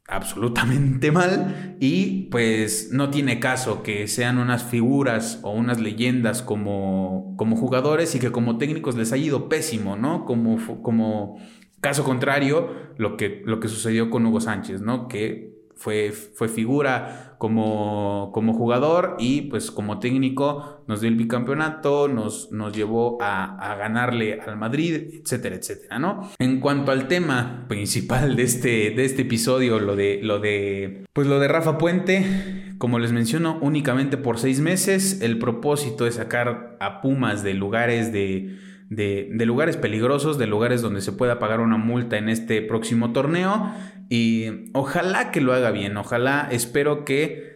absolutamente 0.07 1.11
mal 1.11 1.77
y 1.81 2.29
pues 2.31 2.91
no 2.93 3.11
tiene 3.11 3.41
caso 3.41 3.83
que 3.83 4.07
sean 4.07 4.39
unas 4.39 4.63
figuras 4.63 5.41
o 5.43 5.51
unas 5.53 5.81
leyendas 5.81 6.43
como, 6.43 7.35
como 7.39 7.57
jugadores 7.57 8.15
y 8.15 8.19
que 8.19 8.31
como 8.31 8.59
técnicos 8.59 8.97
les 8.97 9.13
haya 9.13 9.25
ido 9.25 9.49
pésimo, 9.49 9.97
¿no? 9.97 10.27
Como, 10.27 10.59
como 10.83 11.39
caso 11.81 12.05
contrario, 12.05 12.71
lo 12.99 13.17
que, 13.17 13.43
lo 13.47 13.61
que 13.61 13.69
sucedió 13.69 14.11
con 14.11 14.27
Hugo 14.27 14.41
Sánchez, 14.41 14.83
¿no? 14.83 15.09
Que 15.09 15.54
fue, 15.76 16.12
fue 16.12 16.49
figura 16.49 17.37
como, 17.38 18.31
como 18.33 18.54
jugador 18.54 19.16
y 19.19 19.43
pues 19.43 19.71
como 19.71 19.99
técnico 19.99 20.83
nos 20.87 21.00
dio 21.00 21.11
el 21.11 21.16
bicampeonato, 21.16 22.09
nos, 22.09 22.50
nos 22.52 22.75
llevó 22.75 23.19
a, 23.21 23.75
ganarle 23.76 24.40
al 24.40 24.57
Madrid, 24.57 25.21
etcétera, 25.21 25.57
etcétera, 25.57 25.99
¿no? 25.99 26.31
En 26.38 26.61
cuanto 26.61 26.93
al 26.93 27.09
tema 27.09 27.66
principal 27.69 28.37
de 28.37 28.43
este, 28.45 28.90
de 28.90 29.04
este 29.04 29.23
episodio, 29.23 29.78
lo 29.78 29.97
de, 29.97 30.21
lo 30.23 30.38
de, 30.38 31.04
pues 31.12 31.26
lo 31.26 31.38
de 31.38 31.49
Rafa 31.49 31.76
Puente, 31.76 32.75
como 32.78 32.99
les 32.99 33.12
menciono, 33.12 33.59
únicamente 33.61 34.16
por 34.16 34.38
seis 34.38 34.61
meses, 34.61 35.21
el 35.21 35.38
propósito 35.38 36.07
es 36.07 36.14
sacar 36.14 36.76
a 36.81 37.00
Pumas 37.00 37.43
de 37.43 37.54
lugares 37.54 38.12
de... 38.12 38.59
De, 38.88 39.29
lugares 39.45 39.76
peligrosos, 39.76 40.38
de 40.38 40.47
lugares 40.47 40.83
donde 40.83 41.00
se 41.00 41.12
pueda 41.12 41.38
pagar 41.38 41.61
una 41.61 41.79
multa 41.79 42.17
en 42.17 42.29
este 42.29 42.62
próximo 42.62 43.12
torneo 43.12 43.73
y 44.09 44.71
ojalá 44.73 45.31
que 45.33 45.41
lo 45.41 45.53
haga 45.53 45.71
bien, 45.71 45.97
ojalá, 45.97 46.49
espero 46.50 47.05
que 47.05 47.55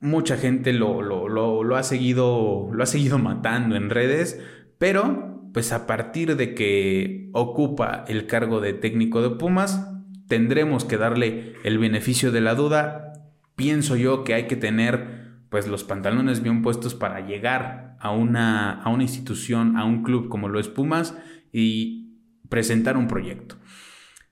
mucha 0.00 0.36
gente 0.36 0.72
lo, 0.72 1.02
lo, 1.02 1.76
ha 1.76 1.82
seguido, 1.82 2.70
lo 2.72 2.82
ha 2.82 2.86
seguido 2.86 3.18
matando 3.18 3.76
en 3.76 3.90
redes, 3.90 4.40
pero 4.78 5.50
pues 5.52 5.72
a 5.72 5.86
partir 5.86 6.36
de 6.36 6.54
que 6.54 7.28
ocupa 7.32 8.04
el 8.08 8.26
cargo 8.26 8.60
de 8.60 8.72
técnico 8.72 9.20
de 9.20 9.30
Pumas, 9.30 9.86
tendremos 10.28 10.84
que 10.84 10.96
darle 10.96 11.54
el 11.64 11.78
beneficio 11.78 12.32
de 12.32 12.40
la 12.40 12.54
duda. 12.54 13.12
Pienso 13.56 13.96
yo 13.96 14.24
que 14.24 14.34
hay 14.34 14.46
que 14.46 14.56
tener 14.56 15.20
pues 15.50 15.66
los 15.66 15.84
pantalones 15.84 16.42
bien 16.42 16.62
puestos 16.62 16.94
para 16.94 17.26
llegar 17.26 17.89
a 18.00 18.10
una, 18.12 18.82
a 18.82 18.88
una 18.88 19.02
institución, 19.02 19.76
a 19.76 19.84
un 19.84 20.02
club 20.02 20.28
como 20.28 20.48
lo 20.48 20.58
es 20.58 20.68
Pumas 20.68 21.16
y 21.52 22.16
presentar 22.48 22.96
un 22.96 23.06
proyecto. 23.06 23.56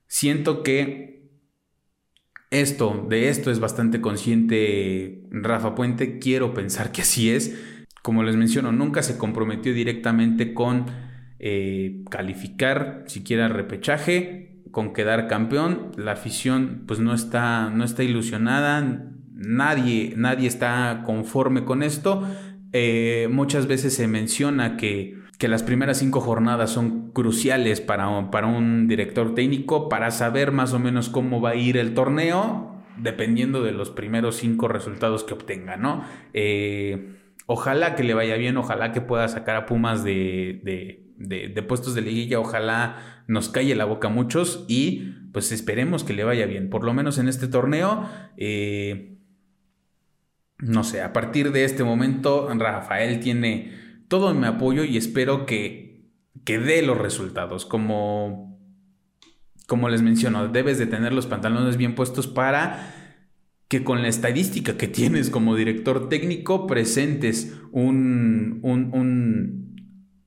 Siento 0.06 0.62
que 0.62 1.08
esto, 2.50 3.06
de 3.08 3.28
esto 3.28 3.50
es 3.50 3.60
bastante 3.60 4.00
consciente 4.00 5.22
Rafa 5.30 5.74
Puente, 5.74 6.18
quiero 6.18 6.54
pensar 6.54 6.92
que 6.92 7.02
así 7.02 7.30
es. 7.30 7.76
Como 8.02 8.22
les 8.22 8.36
menciono, 8.36 8.72
nunca 8.72 9.02
se 9.02 9.18
comprometió 9.18 9.74
directamente 9.74 10.54
con 10.54 10.86
eh, 11.38 12.04
calificar 12.10 13.04
siquiera 13.06 13.48
repechaje, 13.48 14.62
con 14.70 14.94
quedar 14.94 15.28
campeón. 15.28 15.92
La 15.96 16.12
afición 16.12 16.84
pues 16.86 17.00
no 17.00 17.12
está, 17.12 17.68
no 17.68 17.84
está 17.84 18.02
ilusionada, 18.02 19.12
nadie, 19.34 20.14
nadie 20.16 20.48
está 20.48 21.02
conforme 21.04 21.66
con 21.66 21.82
esto. 21.82 22.26
Eh, 22.72 23.28
muchas 23.30 23.66
veces 23.66 23.94
se 23.94 24.06
menciona 24.08 24.76
que 24.76 25.18
que 25.38 25.46
las 25.46 25.62
primeras 25.62 25.98
cinco 25.98 26.20
jornadas 26.20 26.70
son 26.70 27.12
cruciales 27.12 27.80
para, 27.80 28.30
para 28.30 28.48
un 28.48 28.88
director 28.88 29.34
técnico 29.34 29.88
para 29.88 30.10
saber 30.10 30.50
más 30.50 30.74
o 30.74 30.80
menos 30.80 31.08
cómo 31.08 31.40
va 31.40 31.50
a 31.50 31.54
ir 31.54 31.76
el 31.76 31.94
torneo, 31.94 32.82
dependiendo 32.96 33.62
de 33.62 33.70
los 33.70 33.90
primeros 33.90 34.36
cinco 34.36 34.66
resultados 34.66 35.22
que 35.22 35.34
obtenga, 35.34 35.76
¿no? 35.76 36.02
Eh, 36.34 37.14
ojalá 37.46 37.94
que 37.94 38.02
le 38.02 38.14
vaya 38.14 38.36
bien, 38.36 38.56
ojalá 38.56 38.90
que 38.90 39.00
pueda 39.00 39.28
sacar 39.28 39.54
a 39.54 39.66
Pumas 39.66 40.02
de, 40.02 40.60
de, 41.16 41.62
puestos 41.62 41.94
de 41.94 42.00
liguilla, 42.00 42.40
ojalá 42.40 43.22
nos 43.28 43.48
calle 43.48 43.76
la 43.76 43.84
boca 43.84 44.08
a 44.08 44.10
muchos 44.10 44.64
y 44.66 45.14
pues 45.32 45.52
esperemos 45.52 46.02
que 46.02 46.14
le 46.14 46.24
vaya 46.24 46.46
bien, 46.46 46.68
por 46.68 46.82
lo 46.82 46.94
menos 46.94 47.16
en 47.18 47.28
este 47.28 47.46
torneo. 47.46 48.08
Eh, 48.36 49.17
no 50.58 50.84
sé, 50.84 51.02
a 51.02 51.12
partir 51.12 51.52
de 51.52 51.64
este 51.64 51.84
momento 51.84 52.48
Rafael 52.52 53.20
tiene 53.20 53.72
todo 54.08 54.34
mi 54.34 54.46
apoyo 54.46 54.84
y 54.84 54.96
espero 54.96 55.46
que, 55.46 56.10
que 56.44 56.58
dé 56.58 56.82
los 56.82 56.98
resultados. 56.98 57.64
Como, 57.64 58.58
como 59.66 59.88
les 59.88 60.02
menciono, 60.02 60.48
debes 60.48 60.78
de 60.78 60.86
tener 60.86 61.12
los 61.12 61.26
pantalones 61.26 61.76
bien 61.76 61.94
puestos 61.94 62.26
para 62.26 62.94
que 63.68 63.84
con 63.84 64.00
la 64.02 64.08
estadística 64.08 64.76
que 64.76 64.88
tienes 64.88 65.28
como 65.30 65.54
director 65.54 66.08
técnico 66.08 66.66
presentes 66.66 67.60
un, 67.70 68.60
un, 68.62 69.76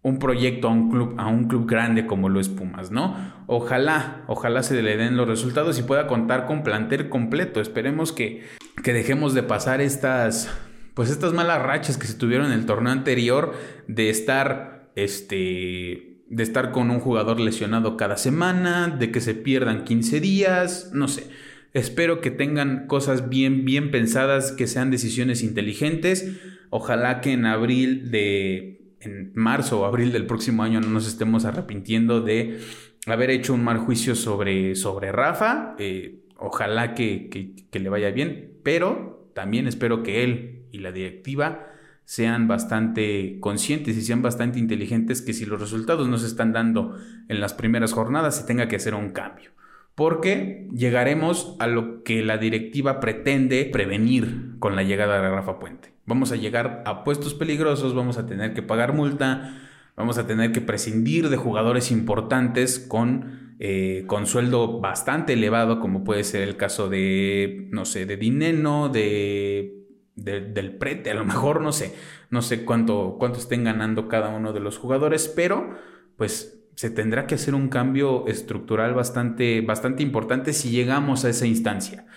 un, 0.04 0.20
proyecto 0.20 0.68
a 0.68 0.72
un, 0.72 0.92
club, 0.92 1.16
a 1.18 1.28
un 1.28 1.46
club 1.46 1.68
grande 1.68 2.06
como 2.06 2.30
lo 2.30 2.40
es 2.40 2.50
Pumas, 2.50 2.92
¿no? 2.92 3.16
Ojalá, 3.48 4.24
ojalá 4.28 4.62
se 4.62 4.80
le 4.82 4.96
den 4.96 5.18
los 5.18 5.28
resultados 5.28 5.80
y 5.80 5.84
pueda 5.84 6.06
contar 6.06 6.46
con 6.46 6.62
plantel 6.62 7.10
completo. 7.10 7.62
Esperemos 7.62 8.12
que, 8.12 8.44
que 8.84 8.94
dejemos 8.94 9.34
de 9.34 9.44
pasar 9.44 9.82
estas 9.82 10.50
pues 10.94 11.10
estas 11.10 11.34
malas 11.34 11.62
rachas 11.62 11.98
que 11.98 12.08
se 12.08 12.16
tuvieron 12.16 12.48
en 12.48 12.54
el 12.54 12.66
torneo 12.66 12.92
anterior 12.92 13.54
de 13.88 14.10
estar 14.10 14.92
este 14.96 16.20
de 16.28 16.44
estar 16.44 16.72
con 16.72 16.92
un 16.92 17.00
jugador 17.00 17.42
lesionado 17.42 17.98
cada 17.98 18.16
semana, 18.16 18.88
de 18.88 19.12
que 19.12 19.20
se 19.20 19.34
pierdan 19.34 19.84
15 19.84 20.22
días, 20.22 20.92
no 20.94 21.10
sé. 21.10 21.28
Espero 21.74 22.22
que 22.22 22.32
tengan 22.32 22.88
cosas 22.88 23.30
bien 23.30 23.66
bien 23.66 23.92
pensadas, 23.92 24.52
que 24.52 24.68
sean 24.68 24.92
decisiones 24.92 25.44
inteligentes. 25.44 26.38
Ojalá 26.70 27.20
que 27.22 27.34
en 27.34 27.46
abril 27.46 28.12
de 28.12 28.96
en 29.02 29.32
marzo 29.34 29.82
o 29.82 29.86
abril 29.86 30.12
del 30.12 30.26
próximo 30.26 30.64
año 30.64 30.80
no 30.80 30.90
nos 30.90 31.08
estemos 31.08 31.46
arrepintiendo 31.46 32.22
de 32.22 32.60
haber 33.08 33.32
hecho 33.32 33.54
un 33.54 33.64
mal 33.64 33.80
juicio 33.80 34.16
sobre, 34.16 34.76
sobre 34.76 35.12
Rafa. 35.12 35.76
Eh, 35.80 36.20
ojalá 36.38 36.94
que, 36.94 37.30
que 37.70 37.80
le 37.80 37.90
vaya 37.90 38.12
bien, 38.12 38.51
pero 38.64 39.30
también 39.34 39.68
espero 39.68 40.04
que 40.04 40.24
él 40.24 40.64
y 40.72 40.80
la 40.80 40.92
directiva 40.92 41.68
sean 42.06 42.48
bastante 42.48 43.38
conscientes 43.40 43.96
y 43.96 44.02
sean 44.02 44.22
bastante 44.22 44.60
inteligentes 44.60 45.22
que 45.22 45.34
si 45.34 45.46
los 45.46 45.62
resultados 45.62 46.08
no 46.08 46.18
se 46.18 46.28
están 46.28 46.52
dando 46.52 46.98
en 47.30 47.40
las 47.40 47.54
primeras 47.54 47.94
jornadas 47.94 48.36
se 48.36 48.44
tenga 48.46 48.68
que 48.68 48.76
hacer 48.76 48.96
un 48.96 49.12
cambio. 49.12 49.52
Porque 49.96 50.68
llegaremos 50.74 51.56
a 51.60 51.68
lo 51.68 52.04
que 52.04 52.24
la 52.24 52.38
directiva 52.38 53.00
pretende 53.00 53.66
prevenir 53.66 54.56
con 54.60 54.76
la 54.76 54.84
llegada 54.84 55.22
de 55.22 55.30
Rafa 55.30 55.60
Puente. 55.60 55.94
Vamos 56.06 56.32
a 56.32 56.36
llegar 56.36 56.84
a 56.86 57.04
puestos 57.04 57.34
peligrosos, 57.34 57.94
vamos 57.94 58.18
a 58.18 58.26
tener 58.26 58.54
que 58.54 58.62
pagar 58.62 58.94
multa, 58.94 59.54
vamos 59.96 60.18
a 60.18 60.28
tener 60.28 60.52
que 60.52 60.62
prescindir 60.62 61.30
de 61.30 61.38
jugadores 61.38 61.92
importantes 61.92 62.80
con, 62.80 63.51
eh, 63.64 64.06
con 64.08 64.26
sueldo 64.26 64.80
bastante 64.80 65.34
elevado, 65.34 65.80
como 65.80 66.04
puede 66.04 66.24
ser 66.24 66.42
el 66.42 66.58
caso 66.58 66.90
de, 66.90 67.68
no 67.70 67.86
sé, 67.86 68.08
de 68.08 68.18
Dineno, 68.18 68.90
de 68.90 69.78
del 70.16 70.78
prete, 70.78 71.12
a 71.12 71.14
lo 71.14 71.26
mejor 71.26 71.62
no 71.62 71.72
sé, 71.72 71.96
no 72.30 72.42
sé 72.42 72.66
cuánto, 72.66 73.18
cuánto 73.20 73.40
estén 73.40 73.64
ganando 73.64 74.08
cada 74.08 74.30
uno 74.30 74.52
de 74.52 74.60
los 74.60 74.78
jugadores, 74.78 75.28
pero 75.28 75.76
pues 76.18 76.60
se 76.76 76.90
tendrá 76.90 77.28
que 77.28 77.36
hacer 77.36 77.54
un 77.54 77.70
cambio 77.70 78.28
estructural 78.28 78.94
bastante, 78.94 79.62
bastante 79.62 80.04
importante 80.04 80.54
si 80.54 80.72
llegamos 80.72 81.24
a 81.24 81.30
esa 81.30 81.46
instancia. 81.46 82.08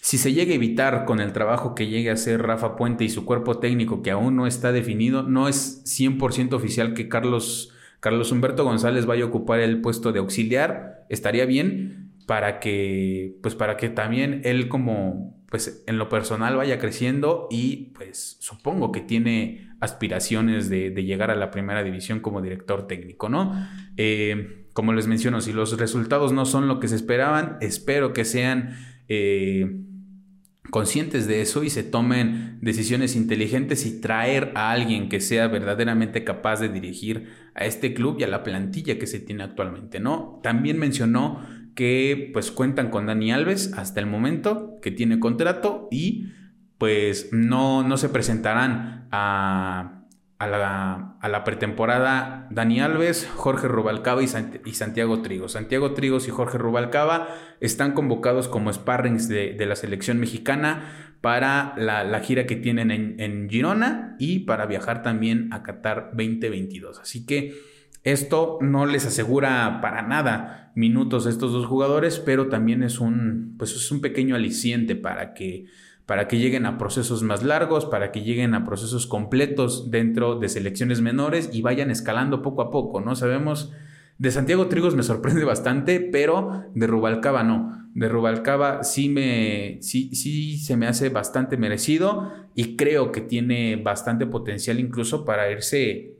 Si 0.00 0.18
se 0.18 0.34
llega 0.34 0.52
a 0.52 0.56
evitar 0.56 1.06
con 1.06 1.18
el 1.18 1.32
trabajo 1.32 1.74
que 1.74 1.86
llegue 1.86 2.10
a 2.10 2.14
hacer 2.14 2.42
Rafa 2.42 2.76
Puente 2.76 3.04
y 3.04 3.08
su 3.08 3.24
cuerpo 3.24 3.58
técnico 3.58 4.02
que 4.02 4.10
aún 4.10 4.36
no 4.36 4.46
está 4.46 4.70
definido, 4.70 5.22
no 5.22 5.48
es 5.48 5.82
100% 5.86 6.52
oficial 6.52 6.92
que 6.92 7.08
Carlos, 7.08 7.73
Carlos 8.04 8.30
Humberto 8.32 8.64
González 8.64 9.06
vaya 9.06 9.24
a 9.24 9.28
ocupar 9.28 9.60
el 9.60 9.80
puesto 9.80 10.12
de 10.12 10.18
auxiliar, 10.18 11.06
estaría 11.08 11.46
bien 11.46 12.12
para 12.26 12.60
que, 12.60 13.38
pues 13.42 13.54
para 13.54 13.78
que 13.78 13.88
también 13.88 14.42
él 14.44 14.68
como 14.68 15.42
pues 15.48 15.82
en 15.86 15.96
lo 15.96 16.10
personal 16.10 16.54
vaya 16.54 16.78
creciendo 16.78 17.48
y 17.50 17.94
pues 17.94 18.36
supongo 18.40 18.92
que 18.92 19.00
tiene 19.00 19.70
aspiraciones 19.80 20.68
de, 20.68 20.90
llegar 20.90 21.30
a 21.30 21.34
la 21.34 21.50
primera 21.50 21.82
división 21.82 22.20
como 22.20 22.42
director 22.42 22.86
técnico, 22.86 23.30
¿no? 23.30 23.54
Eh, 23.96 24.66
como 24.74 24.92
les 24.92 25.06
menciono, 25.06 25.40
si 25.40 25.54
los 25.54 25.78
resultados 25.78 26.30
no 26.34 26.44
son 26.44 26.68
lo 26.68 26.80
que 26.80 26.88
se 26.88 26.96
esperaban, 26.96 27.56
espero 27.62 28.12
que 28.12 28.26
sean 28.26 28.76
eh, 29.08 29.80
conscientes 30.70 31.26
de 31.26 31.40
eso 31.40 31.62
y 31.62 31.70
se 31.70 31.82
tomen 31.82 32.58
decisiones 32.60 33.16
inteligentes 33.16 33.86
y 33.86 34.00
traer 34.00 34.52
a 34.54 34.70
alguien 34.70 35.08
que 35.08 35.20
sea 35.20 35.46
verdaderamente 35.46 36.24
capaz 36.24 36.60
de 36.60 36.68
dirigir 36.68 37.28
a 37.54 37.64
este 37.64 37.94
club 37.94 38.16
y 38.18 38.24
a 38.24 38.28
la 38.28 38.42
plantilla 38.42 38.98
que 38.98 39.06
se 39.06 39.20
tiene 39.20 39.44
actualmente, 39.44 40.00
¿no? 40.00 40.40
También 40.42 40.78
mencionó 40.78 41.46
que 41.74 42.30
pues 42.32 42.50
cuentan 42.50 42.90
con 42.90 43.06
Dani 43.06 43.32
Alves 43.32 43.72
hasta 43.74 44.00
el 44.00 44.06
momento, 44.06 44.78
que 44.80 44.90
tiene 44.90 45.20
contrato 45.20 45.88
y 45.90 46.28
pues 46.78 47.28
no, 47.32 47.82
no 47.86 47.96
se 47.96 48.08
presentarán 48.08 49.08
a, 49.10 49.93
a 50.44 51.28
la, 51.28 51.44
pretemporada 51.44 52.46
Dani 52.50 52.80
Alves, 52.80 53.28
Jorge 53.36 53.68
Rubalcaba 53.68 54.22
y, 54.22 54.26
Santiago 54.26 55.22
Trigos. 55.22 55.52
Santiago 55.52 55.92
Trigos 55.92 56.28
y 56.28 56.30
Jorge 56.30 56.58
Rubalcaba 56.58 57.28
están 57.60 57.92
convocados 57.92 58.48
como 58.48 58.72
sparrings 58.72 59.28
de, 59.28 59.56
la 59.66 59.76
selección 59.76 60.18
mexicana 60.18 61.16
para 61.20 61.74
la, 61.76 62.20
gira 62.20 62.46
que 62.46 62.56
tienen 62.56 62.90
en, 62.90 63.48
Girona 63.48 64.16
y 64.18 64.40
para 64.40 64.66
viajar 64.66 65.02
también 65.02 65.52
a 65.52 65.62
Qatar 65.62 66.10
2022. 66.12 67.00
Así 67.00 67.26
que 67.26 67.54
esto 68.02 68.58
no 68.60 68.84
les 68.84 69.06
asegura 69.06 69.80
para 69.80 70.02
nada 70.02 70.72
minutos 70.74 71.26
a 71.26 71.30
estos 71.30 71.52
dos 71.52 71.66
jugadores, 71.66 72.18
pero 72.18 72.48
también 72.48 72.82
es 72.82 73.00
un, 73.00 73.54
pues 73.58 73.74
es 73.74 73.90
un 73.90 74.00
pequeño 74.00 74.34
aliciente 74.34 74.96
para 74.96 75.32
que 75.32 75.66
para 76.06 76.28
que 76.28 76.38
lleguen 76.38 76.66
a 76.66 76.76
procesos 76.76 77.22
más 77.22 77.42
largos, 77.42 77.86
para 77.86 78.12
que 78.12 78.22
lleguen 78.22 78.54
a 78.54 78.64
procesos 78.64 79.06
completos 79.06 79.90
dentro 79.90 80.38
de 80.38 80.48
selecciones 80.48 81.00
menores 81.00 81.48
y 81.52 81.62
vayan 81.62 81.90
escalando 81.90 82.42
poco 82.42 82.62
a 82.62 82.70
poco, 82.70 83.00
¿no? 83.00 83.16
Sabemos, 83.16 83.72
de 84.18 84.30
Santiago 84.30 84.66
Trigos 84.66 84.94
me 84.94 85.02
sorprende 85.04 85.44
bastante, 85.44 86.00
pero 86.00 86.64
de 86.74 86.86
Rubalcaba 86.86 87.42
no. 87.42 87.88
De 87.94 88.08
Rubalcaba 88.08 88.82
sí 88.82 89.08
me, 89.08 89.78
sí, 89.80 90.14
sí 90.14 90.58
se 90.58 90.76
me 90.76 90.86
hace 90.86 91.08
bastante 91.08 91.56
merecido 91.56 92.32
y 92.54 92.76
creo 92.76 93.12
que 93.12 93.20
tiene 93.20 93.76
bastante 93.76 94.26
potencial 94.26 94.80
incluso 94.80 95.24
para 95.24 95.50
irse 95.50 96.16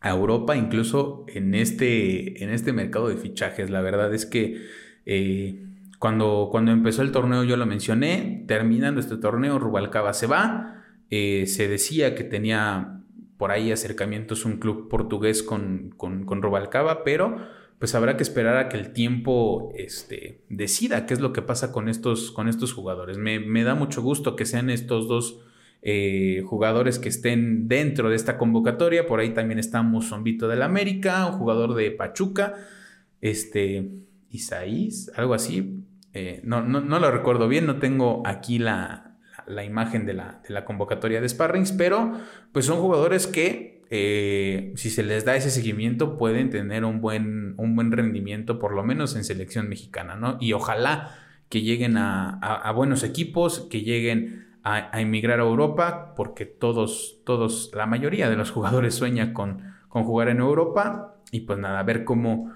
a 0.00 0.10
Europa, 0.10 0.54
incluso 0.54 1.24
en 1.28 1.54
este, 1.54 2.44
en 2.44 2.50
este 2.50 2.72
mercado 2.72 3.08
de 3.08 3.16
fichajes. 3.16 3.68
La 3.68 3.80
verdad 3.80 4.14
es 4.14 4.26
que... 4.26 4.62
Eh, 5.06 5.64
cuando, 5.98 6.48
cuando 6.50 6.70
empezó 6.70 7.02
el 7.02 7.12
torneo 7.12 7.44
yo 7.44 7.56
lo 7.56 7.66
mencioné, 7.66 8.44
terminando 8.46 9.00
este 9.00 9.16
torneo 9.16 9.58
Rubalcaba 9.58 10.12
se 10.12 10.26
va, 10.26 10.84
eh, 11.10 11.46
se 11.46 11.68
decía 11.68 12.14
que 12.14 12.24
tenía 12.24 13.00
por 13.36 13.50
ahí 13.50 13.72
acercamientos 13.72 14.44
un 14.44 14.58
club 14.58 14.88
portugués 14.88 15.42
con, 15.42 15.94
con, 15.96 16.42
Rubalcaba, 16.42 17.04
pero 17.04 17.36
pues 17.78 17.94
habrá 17.94 18.16
que 18.16 18.24
esperar 18.24 18.56
a 18.56 18.68
que 18.68 18.76
el 18.76 18.92
tiempo 18.92 19.72
este, 19.76 20.42
decida 20.48 21.06
qué 21.06 21.14
es 21.14 21.20
lo 21.20 21.32
que 21.32 21.42
pasa 21.42 21.70
con 21.72 21.88
estos, 21.88 22.32
con 22.32 22.48
estos 22.48 22.72
jugadores. 22.72 23.16
Me, 23.16 23.62
da 23.62 23.76
mucho 23.76 24.02
gusto 24.02 24.34
que 24.34 24.44
sean 24.44 24.70
estos 24.70 25.06
dos 25.06 25.40
eh, 25.82 26.42
jugadores 26.44 26.98
que 26.98 27.08
estén 27.08 27.68
dentro 27.68 28.10
de 28.10 28.16
esta 28.16 28.36
convocatoria. 28.36 29.06
Por 29.06 29.20
ahí 29.20 29.30
también 29.30 29.60
está 29.60 29.82
Musombito 29.82 30.48
del 30.48 30.62
América, 30.62 31.26
un 31.26 31.38
jugador 31.38 31.74
de 31.74 31.92
Pachuca, 31.92 32.56
este, 33.20 33.88
Isaís, 34.30 35.10
algo 35.16 35.34
así. 35.34 35.84
Eh, 36.12 36.40
no, 36.44 36.62
no, 36.62 36.98
lo 36.98 37.10
recuerdo 37.10 37.48
bien, 37.48 37.66
no 37.66 37.78
tengo 37.78 38.22
aquí 38.26 38.58
la, 38.58 39.16
imagen 39.64 40.06
de 40.06 40.14
la, 40.14 40.64
convocatoria 40.64 41.20
de 41.20 41.28
Sparrings, 41.28 41.72
pero 41.72 42.12
pues 42.52 42.66
son 42.66 42.80
jugadores 42.80 43.26
que 43.26 43.84
eh, 43.90 44.72
si 44.76 44.90
se 44.90 45.02
les 45.02 45.24
da 45.24 45.36
ese 45.36 45.50
seguimiento 45.50 46.16
pueden 46.16 46.50
tener 46.50 46.84
un 46.84 47.00
buen, 47.00 47.54
un 47.56 47.74
buen 47.74 47.92
rendimiento, 47.92 48.58
por 48.58 48.74
lo 48.74 48.84
menos 48.84 49.16
en 49.16 49.24
selección 49.24 49.68
mexicana, 49.68 50.16
¿no? 50.16 50.36
Y 50.40 50.52
ojalá 50.52 51.14
que 51.48 51.62
lleguen 51.62 51.96
a, 51.96 52.72
buenos 52.74 53.02
equipos, 53.02 53.66
que 53.70 53.82
lleguen 53.82 54.46
a, 54.62 55.00
emigrar 55.00 55.40
a 55.40 55.44
Europa, 55.44 56.14
porque 56.14 56.44
todos, 56.44 57.20
todos, 57.24 57.70
la 57.74 57.86
mayoría 57.86 58.28
de 58.28 58.36
los 58.36 58.50
jugadores 58.50 58.94
sueña 58.94 59.32
con, 59.32 59.62
con 59.88 60.04
jugar 60.04 60.28
en 60.28 60.40
Europa, 60.40 61.14
y 61.32 61.40
pues 61.40 61.58
nada, 61.58 61.80
a 61.80 61.84
ver 61.84 62.04
cómo 62.04 62.52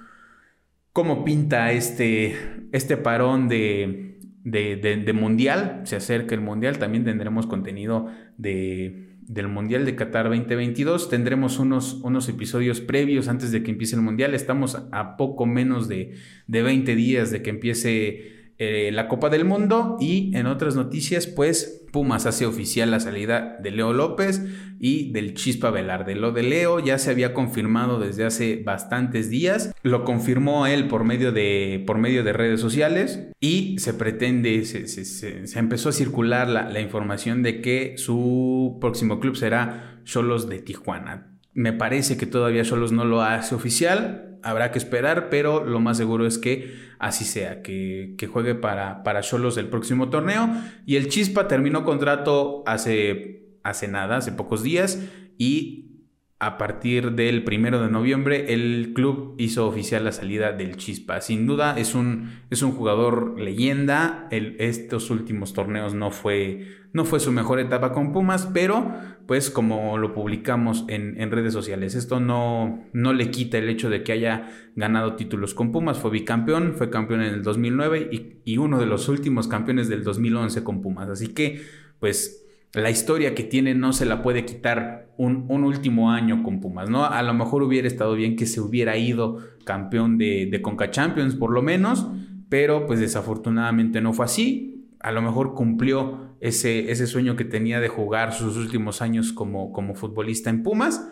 cómo 0.93 1.25
pinta 1.25 1.73
este, 1.73 2.37
este 2.73 2.97
parón 2.97 3.49
de, 3.49 4.19
de, 4.45 5.13
mundial. 5.13 5.83
Se 5.85 5.97
acerca 5.97 6.35
el 6.35 6.41
mundial, 6.41 6.79
también 6.79 7.05
tendremos 7.05 7.47
contenido 7.47 8.09
de, 8.37 9.17
del 9.23 9.49
mundial 9.49 9.85
de 9.85 9.97
Qatar 9.97 10.29
2022. 10.29 11.09
Tendremos 11.09 11.59
unos, 11.59 11.95
unos 12.03 12.29
episodios 12.29 12.81
previos 12.81 13.29
antes 13.29 13.53
de 13.53 13.63
que 13.63 13.71
empiece 13.71 13.97
el 13.97 14.03
mundial. 14.03 14.35
Estamos 14.35 14.87
a 14.93 15.17
poco 15.17 15.47
menos 15.47 15.89
de, 15.89 16.15
de 16.47 16.63
20 16.63 16.95
días 16.95 17.31
de 17.31 17.43
que 17.43 17.51
empiece 17.51 18.42
eh, 18.59 18.91
la 18.93 19.09
Copa 19.09 19.29
del 19.29 19.45
Mundo 19.45 19.97
y 19.99 20.37
en 20.37 20.47
otras 20.47 20.77
noticias, 20.77 21.27
pues 21.27 21.85
Pumas 21.93 22.27
hace 22.27 22.47
oficial 22.47 22.91
la 22.91 23.01
salida 23.01 23.59
de 23.63 23.71
Leo 23.71 23.93
López 23.93 24.43
y 24.79 25.13
del 25.13 25.35
Chispa 25.35 25.71
Velarde. 25.71 26.15
Lo 26.15 26.33
de 26.33 26.43
Leo 26.43 26.81
ya 26.81 26.99
se 26.99 27.11
había 27.11 27.35
confirmado 27.35 27.99
desde 27.99 28.25
hace 28.25 28.63
bastantes 28.65 29.29
días, 29.29 29.75
lo 29.83 30.05
confirmó 30.05 30.67
él 30.67 30.89
por 30.89 31.05
medio 31.05 31.33
de, 31.33 31.83
por 31.87 31.99
medio 31.99 32.25
de 32.25 32.33
redes 32.33 32.61
sociales 32.61 33.29
y 33.41 33.79
se 33.79 33.95
pretende, 33.95 34.65
se, 34.65 35.59
empezó 35.59 35.91
a 35.91 35.93
circular 35.93 36.49
la, 36.49 36.71
la 36.71 36.81
información 36.81 37.43
de 37.43 37.61
que 37.61 37.95
su 37.99 38.79
próximo 38.81 39.21
club 39.21 39.37
será 39.37 40.01
Cholos 40.05 40.49
de 40.49 40.61
Tijuana. 40.61 41.29
Me 41.53 41.73
parece 41.75 42.17
que 42.17 42.27
todavía 42.27 42.65
Cholos 42.65 42.93
no 42.93 43.05
lo 43.05 43.21
hace 43.21 43.55
oficial, 43.55 44.32
habrá 44.43 44.73
que 44.73 44.79
esperar, 44.79 45.29
pero 45.29 45.65
lo 45.65 45.81
más 45.81 45.97
seguro 45.97 46.27
es 46.27 46.39
que 46.39 46.75
así 46.99 47.25
sea, 47.25 47.63
que, 47.63 48.17
juegue 48.33 48.55
para, 48.55 49.03
para 49.03 49.23
Cholos 49.23 49.57
el 49.57 49.69
próximo 49.69 50.09
torneo. 50.09 50.49
Y 50.87 50.97
el 50.97 51.09
Chispa 51.09 51.49
terminó 51.49 51.85
contrato 51.85 52.63
hace, 52.67 53.57
hace 53.65 53.89
nada, 53.89 54.19
hace 54.19 54.33
pocos 54.33 54.63
días, 54.63 55.01
y 55.37 55.92
a 56.43 56.59
partir 56.59 57.13
del 57.13 57.45
primero 57.45 57.81
de 57.81 57.89
noviembre, 57.89 58.53
el 58.53 58.95
club 58.97 59.37
hizo 59.39 59.65
oficial 59.65 60.03
la 60.03 60.11
salida 60.11 60.51
del 60.51 60.77
Chispa. 60.77 61.21
Sin 61.21 61.47
duda 61.47 61.79
es 61.79 61.95
un, 61.95 62.31
es 62.51 62.63
un 62.63 62.73
jugador 62.73 63.39
leyenda. 63.39 64.27
Estos 64.33 65.11
últimos 65.11 65.53
torneos 65.53 65.95
no 65.95 66.11
fue, 66.11 66.67
no 66.93 67.05
fue 67.05 67.21
su 67.21 67.31
mejor 67.31 67.61
etapa 67.61 67.93
con 67.93 68.13
Pumas, 68.13 68.49
pero 68.53 68.93
pues 69.29 69.51
como 69.51 69.99
lo 69.99 70.15
publicamos 70.15 70.85
en, 70.89 71.31
redes 71.31 71.53
sociales, 71.53 71.95
esto 71.95 72.19
no, 72.19 72.87
no 72.93 73.13
le 73.13 73.31
quita 73.31 73.59
el 73.59 73.69
hecho 73.69 73.89
de 73.89 74.03
que 74.03 74.11
haya 74.11 74.51
ganado 74.75 75.15
títulos 75.15 75.55
con 75.55 75.71
Pumas. 75.71 76.01
Fue 76.01 76.11
bicampeón, 76.11 76.75
fue 76.75 76.91
campeón 76.91 77.23
en 77.23 77.35
el 77.35 77.45
2009 77.45 78.09
y, 78.11 78.41
y 78.45 78.59
uno 78.59 78.81
de 78.81 78.87
los 78.87 79.09
últimos 79.09 79.47
campeones 79.47 79.89
del 79.89 80.03
2011 80.03 80.65
con 80.65 80.83
Pumas. 80.83 81.09
Así 81.09 81.29
que 81.29 81.63
pues 82.01 82.42
la 82.75 82.91
historia 82.91 83.35
que 83.35 83.45
tiene 83.45 83.75
no 83.75 83.93
se 83.93 84.07
la 84.07 84.23
puede 84.23 84.45
quitar 84.45 85.13
un, 85.19 85.47
último 85.51 86.11
año 86.11 86.43
con 86.43 86.61
Pumas, 86.61 86.89
¿no? 86.89 87.05
A 87.05 87.23
lo 87.23 87.35
mejor 87.35 87.63
hubiera 87.63 87.87
estado 87.87 88.15
bien 88.15 88.35
que 88.35 88.47
se 88.47 88.61
hubiera 88.61 88.97
ido 88.97 89.39
campeón 89.65 90.17
de, 90.17 90.47
de 90.51 90.63
Conca 90.63 90.91
Champions 90.91 91.35
por 91.35 91.51
lo 91.51 91.63
menos, 91.63 92.07
pero 92.49 92.87
pues 92.87 92.99
desafortunadamente 92.99 94.01
no 94.01 94.13
fue 94.13 94.25
así. 94.25 94.89
A 95.01 95.13
lo 95.13 95.21
mejor 95.21 95.55
cumplió 95.55 96.37
ese, 96.41 96.91
ese 96.91 97.07
sueño 97.07 97.37
que 97.37 97.45
tenía 97.45 97.79
de 97.79 97.89
jugar 97.89 98.33
sus 98.33 98.57
últimos 98.57 99.03
años 99.03 99.33
como, 99.33 99.73
como 99.73 99.95
futbolista 99.95 100.49
en 100.49 100.63
Pumas. 100.63 101.09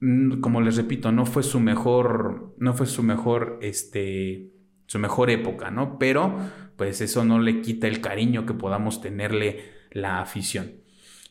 Mm, 0.00 0.40
como 0.40 0.60
les 0.60 0.76
repito, 0.76 1.12
no 1.12 1.26
fue 1.26 1.42
su 1.42 1.60
mejor, 1.60 2.54
no 2.58 2.72
fue 2.72 2.86
su 2.86 3.02
mejor, 3.02 3.58
este, 3.62 4.50
su 4.86 4.98
mejor 4.98 5.30
época, 5.30 5.70
¿no? 5.70 5.98
Pero 5.98 6.36
pues 6.76 7.00
eso 7.00 7.24
no 7.24 7.38
le 7.38 7.60
quita 7.60 7.86
el 7.86 8.00
cariño 8.00 8.46
que 8.46 8.54
podamos 8.54 9.00
tenerle 9.00 9.60
la 9.90 10.20
afición. 10.20 10.85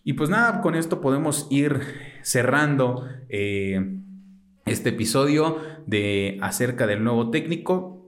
Y 0.07 0.13
pues 0.13 0.29
nada, 0.29 0.61
con 0.61 0.75
esto 0.75 1.01
podemos 1.01 1.47
ir 1.49 1.81
cerrando 2.21 3.09
eh, 3.27 3.97
este 4.67 4.89
episodio 4.89 5.57
de 5.87 6.37
acerca 6.43 6.85
del 6.85 7.03
nuevo 7.03 7.31
técnico. 7.31 8.07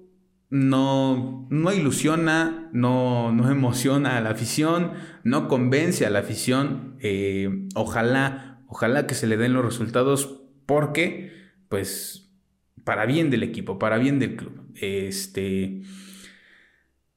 No, 0.51 1.47
no 1.49 1.73
ilusiona, 1.73 2.69
no, 2.71 3.31
no 3.31 3.49
emociona 3.51 4.15
a 4.15 4.21
la 4.21 4.29
afición, 4.29 4.91
no 5.23 5.47
convence 5.47 6.05
a 6.05 6.11
la 6.11 6.19
afición. 6.19 6.97
Eh, 6.99 7.67
ojalá, 7.73 8.61
ojalá 8.67 9.07
que 9.07 9.15
se 9.15 9.25
le 9.25 9.35
den 9.35 9.53
los 9.53 9.65
resultados 9.65 10.43
porque, 10.67 11.31
pues, 11.67 12.31
para 12.83 13.07
bien 13.07 13.31
del 13.31 13.41
equipo, 13.41 13.79
para 13.79 13.97
bien 13.97 14.19
del 14.19 14.35
club. 14.35 14.71
Este, 14.75 15.81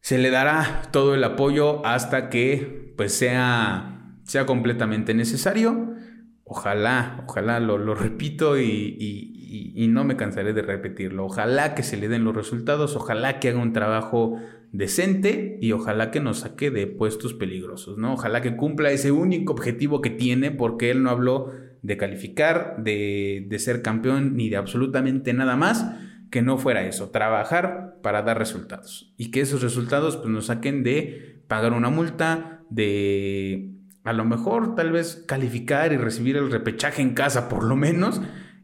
se 0.00 0.16
le 0.16 0.30
dará 0.30 0.88
todo 0.90 1.14
el 1.14 1.22
apoyo 1.22 1.84
hasta 1.84 2.30
que, 2.30 2.94
pues, 2.96 3.12
sea 3.12 3.98
sea 4.30 4.46
completamente 4.46 5.12
necesario. 5.12 5.96
Ojalá, 6.44 7.24
ojalá, 7.26 7.58
lo, 7.58 7.94
repito 7.96 8.60
y, 8.60 9.88
no 9.90 10.04
me 10.04 10.14
cansaré 10.14 10.52
de 10.52 10.62
repetirlo. 10.62 11.24
Ojalá 11.24 11.74
que 11.74 11.82
se 11.82 11.96
le 11.96 12.08
den 12.08 12.22
los 12.22 12.36
resultados, 12.36 12.94
ojalá 12.94 13.40
que 13.40 13.48
haga 13.48 13.58
un 13.58 13.72
trabajo 13.72 14.36
decente 14.70 15.58
y 15.60 15.72
ojalá 15.72 16.12
que 16.12 16.20
nos 16.20 16.40
saque 16.40 16.70
de 16.70 16.86
puestos 16.86 17.34
peligrosos, 17.34 17.98
¿no? 17.98 18.12
Ojalá 18.12 18.40
que 18.40 18.54
cumpla 18.54 18.92
ese 18.92 19.10
único 19.10 19.52
objetivo 19.52 20.00
que 20.00 20.10
tiene 20.10 20.52
porque 20.52 20.92
él 20.92 21.02
no 21.02 21.10
habló 21.10 21.50
de 21.82 21.96
calificar, 21.96 22.76
de, 22.78 23.46
de 23.48 23.58
ser 23.58 23.82
campeón, 23.82 24.36
ni 24.36 24.48
de 24.48 24.58
absolutamente 24.58 25.32
nada 25.32 25.56
más 25.56 25.86
que 26.30 26.42
no 26.42 26.56
fuera 26.56 26.86
eso, 26.86 27.10
trabajar 27.10 27.96
para 28.00 28.22
dar 28.22 28.38
resultados 28.38 29.12
y 29.16 29.32
que 29.32 29.40
esos 29.40 29.60
resultados 29.60 30.18
pues, 30.18 30.28
nos 30.28 30.46
saquen 30.46 30.84
de 30.84 31.42
pagar 31.48 31.72
una 31.72 31.90
multa, 31.90 32.60
de 32.70 33.79
a 34.04 34.12
lo 34.12 34.24
mejor 34.24 34.74
tal 34.74 34.92
vez 34.92 35.24
calificar 35.26 35.92
y 35.92 35.96
recibir 35.96 36.36
el 36.36 36.50
repechaje 36.50 37.02
en 37.02 37.14
casa 37.14 37.48
por 37.48 37.64
lo 37.64 37.76
menos 37.76 38.20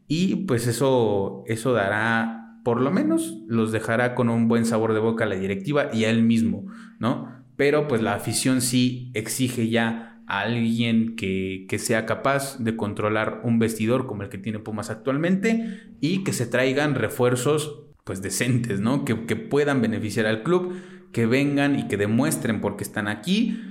y 0.08 0.46
pues 0.46 0.66
eso 0.66 1.44
eso 1.46 1.72
dará 1.72 2.46
por 2.66 2.80
lo 2.80 2.90
menos 2.90 3.44
los 3.46 3.70
dejará 3.70 4.16
con 4.16 4.28
un 4.28 4.48
buen 4.48 4.64
sabor 4.64 4.92
de 4.92 4.98
boca 4.98 5.22
a 5.22 5.28
la 5.28 5.36
directiva 5.36 5.88
y 5.92 6.02
a 6.02 6.10
él 6.10 6.24
mismo, 6.24 6.66
¿no? 6.98 7.32
Pero 7.54 7.86
pues 7.86 8.02
la 8.02 8.14
afición 8.14 8.60
sí 8.60 9.12
exige 9.14 9.68
ya 9.68 10.20
a 10.26 10.40
alguien 10.40 11.14
que, 11.14 11.66
que, 11.68 11.78
sea 11.78 12.06
capaz 12.06 12.58
de 12.58 12.74
controlar 12.74 13.40
un 13.44 13.60
vestidor 13.60 14.08
como 14.08 14.24
el 14.24 14.30
que 14.30 14.38
tiene 14.38 14.58
Pumas 14.58 14.90
actualmente 14.90 15.80
y 16.00 16.24
que 16.24 16.32
se 16.32 16.44
traigan 16.44 16.96
refuerzos 16.96 17.84
pues 18.02 18.20
decentes, 18.20 18.80
¿no? 18.80 19.04
Que, 19.04 19.26
que 19.26 19.36
puedan 19.36 19.80
beneficiar 19.80 20.26
al 20.26 20.42
club, 20.42 20.74
que 21.12 21.26
vengan 21.26 21.78
y 21.78 21.86
que 21.86 21.96
demuestren 21.96 22.60
por 22.60 22.76
qué 22.76 22.82
están 22.82 23.06
aquí. 23.06 23.62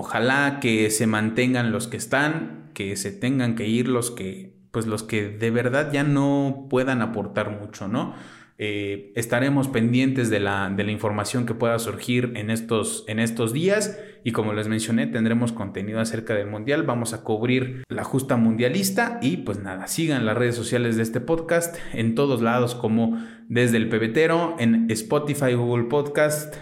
Ojalá 0.00 0.60
que 0.60 0.90
se 0.90 1.08
mantengan 1.08 1.72
los 1.72 1.88
que 1.88 1.96
están, 1.96 2.70
que 2.72 2.94
se 2.94 3.10
tengan 3.10 3.56
que 3.56 3.66
ir 3.66 3.88
los 3.88 4.12
que 4.12 4.54
pues 4.70 4.86
los 4.86 5.02
que 5.02 5.28
de 5.28 5.50
verdad 5.50 5.90
ya 5.92 6.04
no 6.04 6.68
puedan 6.70 7.02
aportar 7.02 7.50
mucho, 7.50 7.88
¿no? 7.88 8.14
Eh, 8.58 9.12
estaremos 9.16 9.66
pendientes 9.66 10.30
de 10.30 10.38
la, 10.38 10.70
de 10.70 10.84
la, 10.84 10.92
información 10.92 11.46
que 11.46 11.54
pueda 11.54 11.76
surgir 11.80 12.32
en 12.36 12.50
estos, 12.50 13.04
en 13.08 13.18
estos 13.18 13.52
días 13.52 13.98
y 14.22 14.30
como 14.30 14.52
les 14.52 14.68
mencioné 14.68 15.08
tendremos 15.08 15.50
contenido 15.52 15.98
acerca 15.98 16.34
del 16.34 16.46
mundial, 16.46 16.84
vamos 16.84 17.12
a 17.12 17.24
cubrir 17.24 17.82
la 17.88 18.04
justa 18.04 18.36
mundialista 18.36 19.18
y 19.20 19.38
pues 19.38 19.58
nada, 19.58 19.88
sigan 19.88 20.26
las 20.26 20.36
redes 20.36 20.54
sociales 20.54 20.96
de 20.96 21.02
este 21.02 21.20
podcast 21.20 21.76
en 21.92 22.14
todos 22.14 22.40
lados 22.40 22.76
como 22.76 23.20
desde 23.48 23.78
el 23.78 23.88
pebetero, 23.88 24.54
en 24.60 24.88
Spotify, 24.90 25.54
Google 25.54 25.84
Podcast 25.84 26.54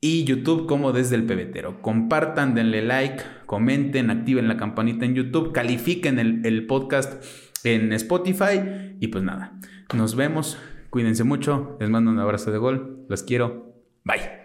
y 0.00 0.24
YouTube 0.24 0.66
como 0.66 0.92
desde 0.92 1.16
el 1.16 1.24
pebetero. 1.24 1.82
Compartan, 1.82 2.54
denle 2.54 2.82
like, 2.82 3.22
comenten, 3.46 4.10
activen 4.10 4.48
la 4.48 4.56
campanita 4.56 5.04
en 5.04 5.14
YouTube, 5.14 5.52
califiquen 5.52 6.18
el, 6.18 6.44
el 6.44 6.66
podcast 6.66 7.22
en 7.64 7.92
Spotify 7.92 8.94
y 9.00 9.08
pues 9.08 9.22
nada, 9.22 9.58
nos 9.94 10.16
vemos 10.16 10.56
Cuídense 10.90 11.22
mucho, 11.22 11.76
les 11.78 11.88
mando 11.88 12.10
un 12.10 12.18
abrazo 12.18 12.50
de 12.50 12.58
gol, 12.58 13.06
los 13.08 13.22
quiero, 13.22 13.76
bye. 14.04 14.39